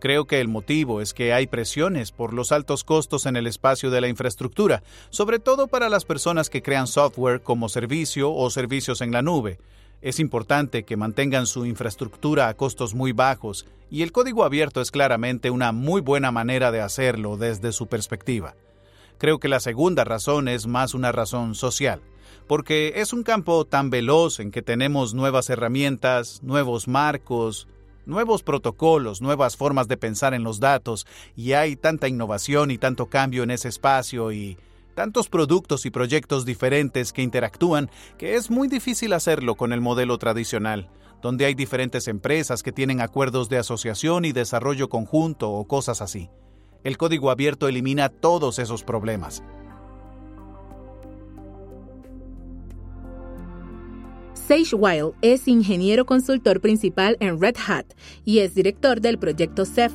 Creo 0.00 0.26
que 0.26 0.40
el 0.40 0.48
motivo 0.48 1.00
es 1.00 1.12
que 1.12 1.32
hay 1.32 1.46
presiones 1.46 2.12
por 2.12 2.32
los 2.32 2.52
altos 2.52 2.84
costos 2.84 3.26
en 3.26 3.36
el 3.36 3.46
espacio 3.46 3.90
de 3.90 4.00
la 4.00 4.08
infraestructura, 4.08 4.82
sobre 5.10 5.40
todo 5.40 5.66
para 5.66 5.88
las 5.88 6.04
personas 6.04 6.50
que 6.50 6.62
crean 6.62 6.86
software 6.86 7.42
como 7.42 7.68
servicio 7.68 8.32
o 8.32 8.48
servicios 8.50 9.00
en 9.00 9.10
la 9.10 9.22
nube. 9.22 9.58
Es 10.00 10.20
importante 10.20 10.84
que 10.84 10.96
mantengan 10.96 11.46
su 11.46 11.66
infraestructura 11.66 12.48
a 12.48 12.54
costos 12.54 12.94
muy 12.94 13.10
bajos 13.10 13.66
y 13.90 14.02
el 14.02 14.12
código 14.12 14.44
abierto 14.44 14.80
es 14.80 14.92
claramente 14.92 15.50
una 15.50 15.72
muy 15.72 16.00
buena 16.00 16.30
manera 16.30 16.70
de 16.70 16.80
hacerlo 16.80 17.36
desde 17.36 17.72
su 17.72 17.88
perspectiva. 17.88 18.54
Creo 19.18 19.40
que 19.40 19.48
la 19.48 19.58
segunda 19.58 20.04
razón 20.04 20.46
es 20.46 20.68
más 20.68 20.94
una 20.94 21.10
razón 21.10 21.56
social 21.56 22.00
porque 22.48 22.94
es 22.96 23.12
un 23.12 23.22
campo 23.22 23.66
tan 23.66 23.90
veloz 23.90 24.40
en 24.40 24.50
que 24.50 24.62
tenemos 24.62 25.14
nuevas 25.14 25.50
herramientas, 25.50 26.42
nuevos 26.42 26.88
marcos, 26.88 27.68
nuevos 28.08 28.42
protocolos, 28.42 29.20
nuevas 29.20 29.56
formas 29.56 29.86
de 29.86 29.96
pensar 29.96 30.34
en 30.34 30.42
los 30.42 30.58
datos, 30.58 31.06
y 31.36 31.52
hay 31.52 31.76
tanta 31.76 32.08
innovación 32.08 32.70
y 32.70 32.78
tanto 32.78 33.06
cambio 33.06 33.42
en 33.42 33.50
ese 33.50 33.68
espacio 33.68 34.32
y 34.32 34.56
tantos 34.94 35.28
productos 35.28 35.86
y 35.86 35.90
proyectos 35.90 36.44
diferentes 36.44 37.12
que 37.12 37.22
interactúan 37.22 37.88
que 38.16 38.34
es 38.34 38.50
muy 38.50 38.66
difícil 38.66 39.12
hacerlo 39.12 39.54
con 39.54 39.72
el 39.72 39.80
modelo 39.80 40.18
tradicional, 40.18 40.88
donde 41.22 41.44
hay 41.44 41.54
diferentes 41.54 42.08
empresas 42.08 42.64
que 42.64 42.72
tienen 42.72 43.00
acuerdos 43.00 43.48
de 43.48 43.58
asociación 43.58 44.24
y 44.24 44.32
desarrollo 44.32 44.88
conjunto 44.88 45.52
o 45.52 45.68
cosas 45.68 46.00
así. 46.00 46.30
El 46.84 46.96
código 46.96 47.30
abierto 47.30 47.68
elimina 47.68 48.08
todos 48.08 48.58
esos 48.58 48.82
problemas. 48.82 49.42
Sage 54.48 54.74
Weil 54.74 55.12
es 55.20 55.46
ingeniero 55.46 56.06
consultor 56.06 56.62
principal 56.62 57.18
en 57.20 57.38
Red 57.38 57.56
Hat 57.66 57.84
y 58.24 58.38
es 58.38 58.54
director 58.54 58.98
del 58.98 59.18
proyecto 59.18 59.66
CEF. 59.66 59.92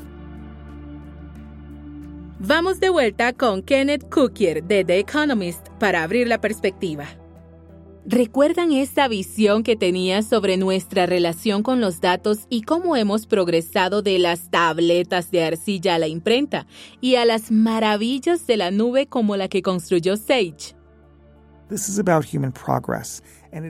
Vamos 2.37 2.79
de 2.79 2.89
vuelta 2.89 3.33
con 3.33 3.63
Kenneth 3.63 4.07
Cookier 4.11 4.63
de 4.63 4.85
The 4.85 4.99
Economist 4.99 5.69
para 5.79 6.03
abrir 6.03 6.27
la 6.27 6.39
perspectiva. 6.39 7.07
¿Recuerdan 8.05 8.71
esa 8.73 9.07
visión 9.07 9.63
que 9.63 9.75
tenía 9.75 10.21
sobre 10.21 10.57
nuestra 10.57 11.07
relación 11.07 11.63
con 11.63 11.81
los 11.81 11.99
datos 11.99 12.45
y 12.47 12.61
cómo 12.61 12.95
hemos 12.95 13.25
progresado 13.25 14.03
de 14.03 14.19
las 14.19 14.51
tabletas 14.51 15.31
de 15.31 15.45
arcilla 15.45 15.95
a 15.95 15.99
la 15.99 16.07
imprenta 16.07 16.67
y 17.01 17.15
a 17.15 17.25
las 17.25 17.49
maravillas 17.49 18.45
de 18.45 18.57
la 18.57 18.69
nube 18.69 19.07
como 19.07 19.35
la 19.35 19.47
que 19.47 19.63
construyó 19.63 20.15
Sage? 20.15 20.75
This 21.69 21.89
is 21.89 21.97
about 21.97 22.23
human 22.23 22.51
progress 22.51 23.19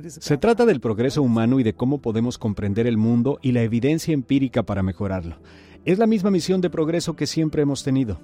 se 0.08 0.38
trata 0.38 0.66
del 0.66 0.80
progreso 0.80 1.22
humano 1.22 1.60
y 1.60 1.64
de 1.64 1.74
cómo 1.74 2.02
podemos 2.02 2.38
comprender 2.38 2.88
el 2.88 2.98
mundo 2.98 3.40
y 3.42 3.52
la 3.52 3.64
evidencia 3.64 4.14
empírica 4.14 4.64
para 4.64 4.84
mejorarlo. 4.84 5.38
Es 5.86 6.00
la 6.00 6.08
misma 6.08 6.32
misión 6.32 6.62
de 6.62 6.70
progreso 6.70 7.16
que 7.16 7.28
siempre 7.28 7.62
hemos 7.62 7.84
tenido. 7.84 8.20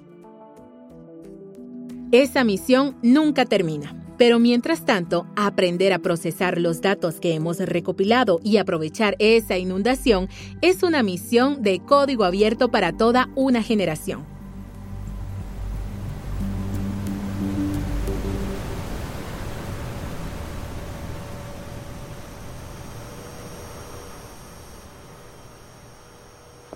Esa 2.12 2.44
misión 2.44 2.96
nunca 3.02 3.44
termina, 3.44 3.94
pero 4.16 4.38
mientras 4.38 4.84
tanto, 4.84 5.26
aprender 5.36 5.92
a 5.92 6.00
procesar 6.00 6.58
los 6.58 6.80
datos 6.80 7.20
que 7.20 7.34
hemos 7.34 7.58
recopilado 7.58 8.40
y 8.42 8.56
aprovechar 8.56 9.14
esa 9.18 9.58
inundación 9.58 10.28
es 10.62 10.82
una 10.82 11.02
misión 11.02 11.62
de 11.62 11.80
código 11.80 12.24
abierto 12.24 12.70
para 12.70 12.96
toda 12.96 13.28
una 13.36 13.62
generación. 13.62 14.39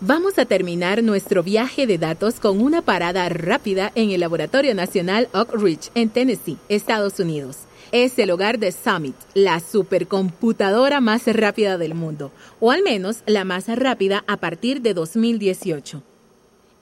Vamos 0.07 0.39
a 0.39 0.45
terminar 0.45 1.03
nuestro 1.03 1.43
viaje 1.43 1.87
de 1.87 1.97
datos 1.97 2.39
con 2.39 2.61
una 2.61 2.83
parada 2.83 3.27
rápida 3.31 3.91
en 3.95 4.11
el 4.11 4.21
Laboratorio 4.21 4.75
Nacional 4.75 5.31
Oak 5.33 5.55
Ridge, 5.55 5.91
en 5.95 6.11
Tennessee, 6.11 6.59
Estados 6.69 7.21
Unidos. 7.21 7.61
Es 7.91 8.19
el 8.19 8.31
hogar 8.31 8.59
de 8.59 8.71
Summit, 8.71 9.15
la 9.33 9.61
supercomputadora 9.61 11.01
más 11.01 11.27
rápida 11.27 11.79
del 11.79 11.95
mundo, 11.95 12.33
o 12.61 12.71
al 12.71 12.83
menos 12.83 13.23
la 13.25 13.45
más 13.45 13.67
rápida 13.67 14.25
a 14.27 14.37
partir 14.37 14.83
de 14.83 14.93
2018. 14.93 16.03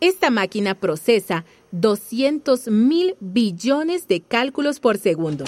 Esta 0.01 0.31
máquina 0.31 0.75
procesa 0.75 1.45
200 1.71 2.67
mil 2.67 3.15
billones 3.21 4.09
de 4.09 4.21
cálculos 4.21 4.81
por 4.81 4.99
segundo. 4.99 5.45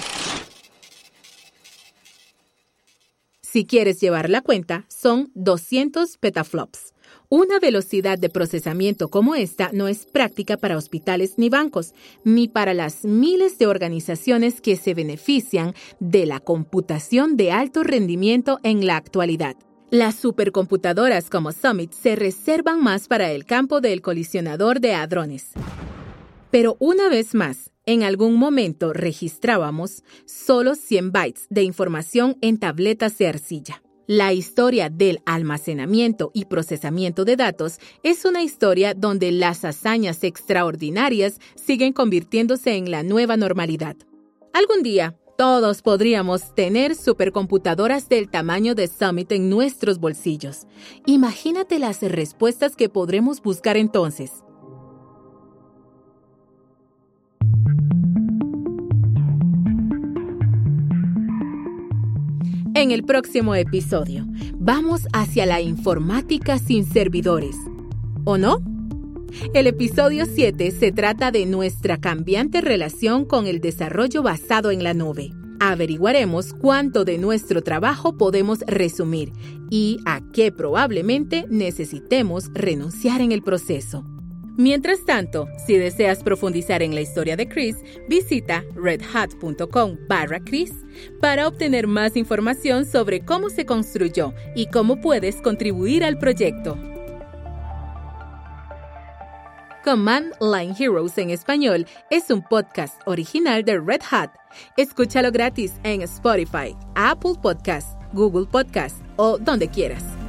Si 3.41 3.67
quieres 3.67 4.01
llevar 4.01 4.31
la 4.31 4.43
cuenta, 4.43 4.85
son 4.89 5.33
200 5.35 6.19
petaflops. 6.19 6.94
Una 7.31 7.59
velocidad 7.59 8.19
de 8.19 8.29
procesamiento 8.29 9.09
como 9.09 9.35
esta 9.35 9.71
no 9.73 9.89
es 9.89 10.05
práctica 10.05 10.57
para 10.57 10.77
hospitales 10.77 11.35
ni 11.37 11.49
bancos, 11.49 11.95
ni 12.23 12.49
para 12.49 12.75
las 12.75 13.05
miles 13.05 13.59
de 13.59 13.67
organizaciones 13.67 14.61
que 14.61 14.77
se 14.77 14.95
benefician 14.95 15.75
de 16.01 16.27
la 16.27 16.41
computación 16.41 17.37
de 17.37 17.51
alto 17.51 17.83
rendimiento 17.83 18.61
en 18.63 18.87
la 18.87 18.97
actualidad. 18.97 19.57
Las 19.91 20.17
supercomputadoras 20.17 21.31
como 21.31 21.53
Summit 21.53 21.93
se 21.93 22.17
reservan 22.17 22.83
más 22.83 23.09
para 23.09 23.31
el 23.31 23.47
campo 23.47 23.81
del 23.81 24.03
colisionador 24.03 24.81
de 24.81 24.93
hadrones. 24.95 25.53
Pero 26.51 26.77
una 26.79 27.09
vez 27.09 27.35
más, 27.35 27.71
en 27.87 28.03
algún 28.03 28.35
momento 28.35 28.93
registrábamos 28.93 30.03
solo 30.25 30.75
100 30.75 31.13
bytes 31.13 31.47
de 31.49 31.63
información 31.63 32.37
en 32.41 32.59
tabletas 32.59 33.19
de 33.19 33.29
arcilla. 33.29 33.84
La 34.07 34.35
historia 34.35 34.91
del 34.91 35.21
almacenamiento 35.25 36.31
y 36.35 36.45
procesamiento 36.45 37.25
de 37.25 37.37
datos 37.37 37.79
es 38.03 38.27
una 38.27 38.43
historia 38.43 38.93
donde 38.93 39.33
las 39.33 39.65
hazañas 39.65 40.25
extraordinarias 40.25 41.41
siguen 41.55 41.95
convirtiéndose 41.95 42.77
en 42.77 42.91
la 42.91 43.03
nueva 43.03 43.39
normalidad. 43.39 43.97
Algún 44.53 44.83
día, 44.83 45.17
todos 45.39 45.81
podríamos 45.81 46.55
tener 46.55 46.95
supercomputadoras 46.95 48.11
del 48.11 48.31
tamaño 48.31 48.75
de 48.75 48.89
Summit 48.89 49.33
en 49.33 49.49
nuestros 49.49 49.99
bolsillos. 49.99 50.67
Imagínate 51.07 51.79
las 51.79 52.03
respuestas 52.03 52.77
que 52.77 52.91
podremos 52.91 53.41
buscar 53.41 53.79
entonces. 53.79 54.44
En 62.77 62.91
el 62.91 63.05
próximo 63.05 63.55
episodio, 63.55 64.27
vamos 64.59 65.03
hacia 65.13 65.47
la 65.47 65.61
informática 65.61 66.59
sin 66.59 66.85
servidores. 66.85 67.55
¿O 68.25 68.37
no? 68.37 68.59
El 69.55 69.69
episodio 69.69 70.27
7 70.27 70.73
se 70.73 70.91
trata 70.91 71.31
de 71.31 71.47
nuestra 71.47 71.99
cambiante 71.99 72.61
relación 72.61 73.27
con 73.27 73.47
el 73.47 73.61
desarrollo 73.61 74.25
basado 74.25 74.73
en 74.73 74.83
la 74.83 74.93
nube. 74.93 75.31
Averiguaremos 75.61 76.53
cuánto 76.53 77.05
de 77.05 77.17
nuestro 77.17 77.63
trabajo 77.63 78.19
podemos 78.19 78.59
resumir 78.67 79.33
y 79.71 80.01
a 80.05 80.21
qué 80.33 80.51
probablemente 80.51 81.47
necesitemos 81.49 82.51
renunciar 82.55 83.21
en 83.21 83.31
el 83.31 83.43
proceso. 83.43 84.05
Mientras 84.57 85.05
tanto, 85.05 85.49
si 85.67 85.77
deseas 85.77 86.23
profundizar 86.23 86.83
en 86.83 86.95
la 86.95 87.01
historia 87.01 87.37
de 87.37 87.49
Chris, 87.49 87.77
visita 88.09 88.65
redhat.com 88.77 89.97
barra 90.09 90.39
Chris 90.39 90.73
para 91.21 91.49
obtener 91.49 91.89
más 91.89 92.17
información 92.17 92.87
sobre 92.87 93.25
cómo 93.25 93.51
se 93.51 93.67
construyó 93.67 94.33
y 94.55 94.67
cómo 94.67 95.01
puedes 95.01 95.37
contribuir 95.43 96.05
al 96.05 96.19
proyecto. 96.19 96.79
Command 99.83 100.33
Line 100.41 100.75
Heroes 100.79 101.19
en 101.19 101.31
español 101.31 101.87
es 102.11 102.31
un 102.31 102.41
podcast 102.43 103.03
original 103.07 103.65
de 103.65 103.79
Red 103.79 104.01
Hat. 104.11 104.31
Escúchalo 104.77 105.31
gratis 105.31 105.75
en 105.83 106.01
Spotify, 106.03 106.75
Apple 106.95 107.35
Podcast, 107.43 107.99
Google 108.13 108.47
Podcast 108.47 108.97
o 109.17 109.37
donde 109.37 109.69
quieras. 109.69 110.24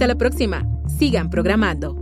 Hasta 0.00 0.14
la 0.14 0.18
próxima. 0.18 0.64
Sigan 0.86 1.28
programando. 1.28 1.94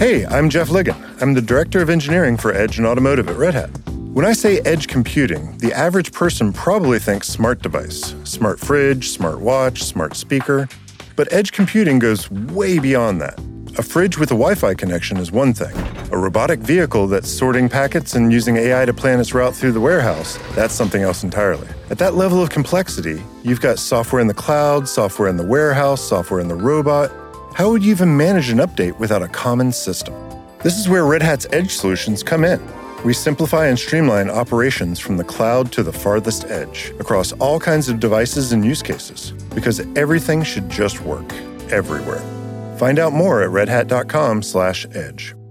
Hey, 0.00 0.26
I'm 0.26 0.50
Jeff 0.50 0.70
Ligon. 0.70 0.96
I'm 1.20 1.34
the 1.34 1.40
Director 1.40 1.80
of 1.80 1.88
Engineering 1.88 2.36
for 2.36 2.52
Edge 2.52 2.76
and 2.76 2.88
Automotive 2.88 3.28
at 3.28 3.36
Red 3.36 3.54
Hat. 3.54 3.70
When 4.14 4.26
I 4.26 4.32
say 4.32 4.58
edge 4.64 4.88
computing, 4.88 5.56
the 5.58 5.72
average 5.72 6.10
person 6.10 6.52
probably 6.52 6.98
thinks 6.98 7.28
smart 7.28 7.62
device, 7.62 8.16
smart 8.24 8.58
fridge, 8.58 9.10
smart 9.10 9.38
watch, 9.38 9.84
smart 9.84 10.16
speaker. 10.16 10.68
But 11.14 11.32
edge 11.32 11.52
computing 11.52 12.00
goes 12.00 12.28
way 12.28 12.80
beyond 12.80 13.20
that. 13.20 13.38
A 13.78 13.82
fridge 13.82 14.18
with 14.18 14.30
a 14.30 14.34
Wi 14.34 14.54
Fi 14.54 14.74
connection 14.74 15.16
is 15.16 15.32
one 15.32 15.54
thing. 15.54 15.74
A 16.12 16.18
robotic 16.18 16.60
vehicle 16.60 17.06
that's 17.06 17.30
sorting 17.30 17.70
packets 17.70 18.14
and 18.14 18.30
using 18.30 18.58
AI 18.58 18.84
to 18.84 18.92
plan 18.92 19.18
its 19.18 19.32
route 19.32 19.54
through 19.54 19.72
the 19.72 19.80
warehouse, 19.80 20.38
that's 20.54 20.74
something 20.74 21.00
else 21.00 21.24
entirely. 21.24 21.66
At 21.88 21.96
that 21.96 22.12
level 22.12 22.42
of 22.42 22.50
complexity, 22.50 23.22
you've 23.42 23.62
got 23.62 23.78
software 23.78 24.20
in 24.20 24.26
the 24.26 24.34
cloud, 24.34 24.86
software 24.86 25.30
in 25.30 25.38
the 25.38 25.46
warehouse, 25.46 26.02
software 26.02 26.40
in 26.40 26.48
the 26.48 26.54
robot. 26.54 27.10
How 27.54 27.70
would 27.70 27.82
you 27.82 27.92
even 27.92 28.14
manage 28.14 28.50
an 28.50 28.58
update 28.58 28.98
without 28.98 29.22
a 29.22 29.28
common 29.28 29.72
system? 29.72 30.14
This 30.62 30.78
is 30.78 30.86
where 30.86 31.06
Red 31.06 31.22
Hat's 31.22 31.46
Edge 31.50 31.70
solutions 31.70 32.22
come 32.22 32.44
in. 32.44 32.60
We 33.06 33.14
simplify 33.14 33.68
and 33.68 33.78
streamline 33.78 34.28
operations 34.28 35.00
from 35.00 35.16
the 35.16 35.24
cloud 35.24 35.72
to 35.72 35.82
the 35.82 35.94
farthest 35.94 36.44
edge 36.50 36.92
across 37.00 37.32
all 37.32 37.58
kinds 37.58 37.88
of 37.88 38.00
devices 38.00 38.52
and 38.52 38.66
use 38.66 38.82
cases 38.82 39.32
because 39.54 39.80
everything 39.96 40.42
should 40.42 40.68
just 40.68 41.00
work 41.00 41.32
everywhere. 41.70 42.22
Find 42.82 42.98
out 42.98 43.12
more 43.12 43.44
at 43.44 43.50
redhat.com/edge. 43.50 45.41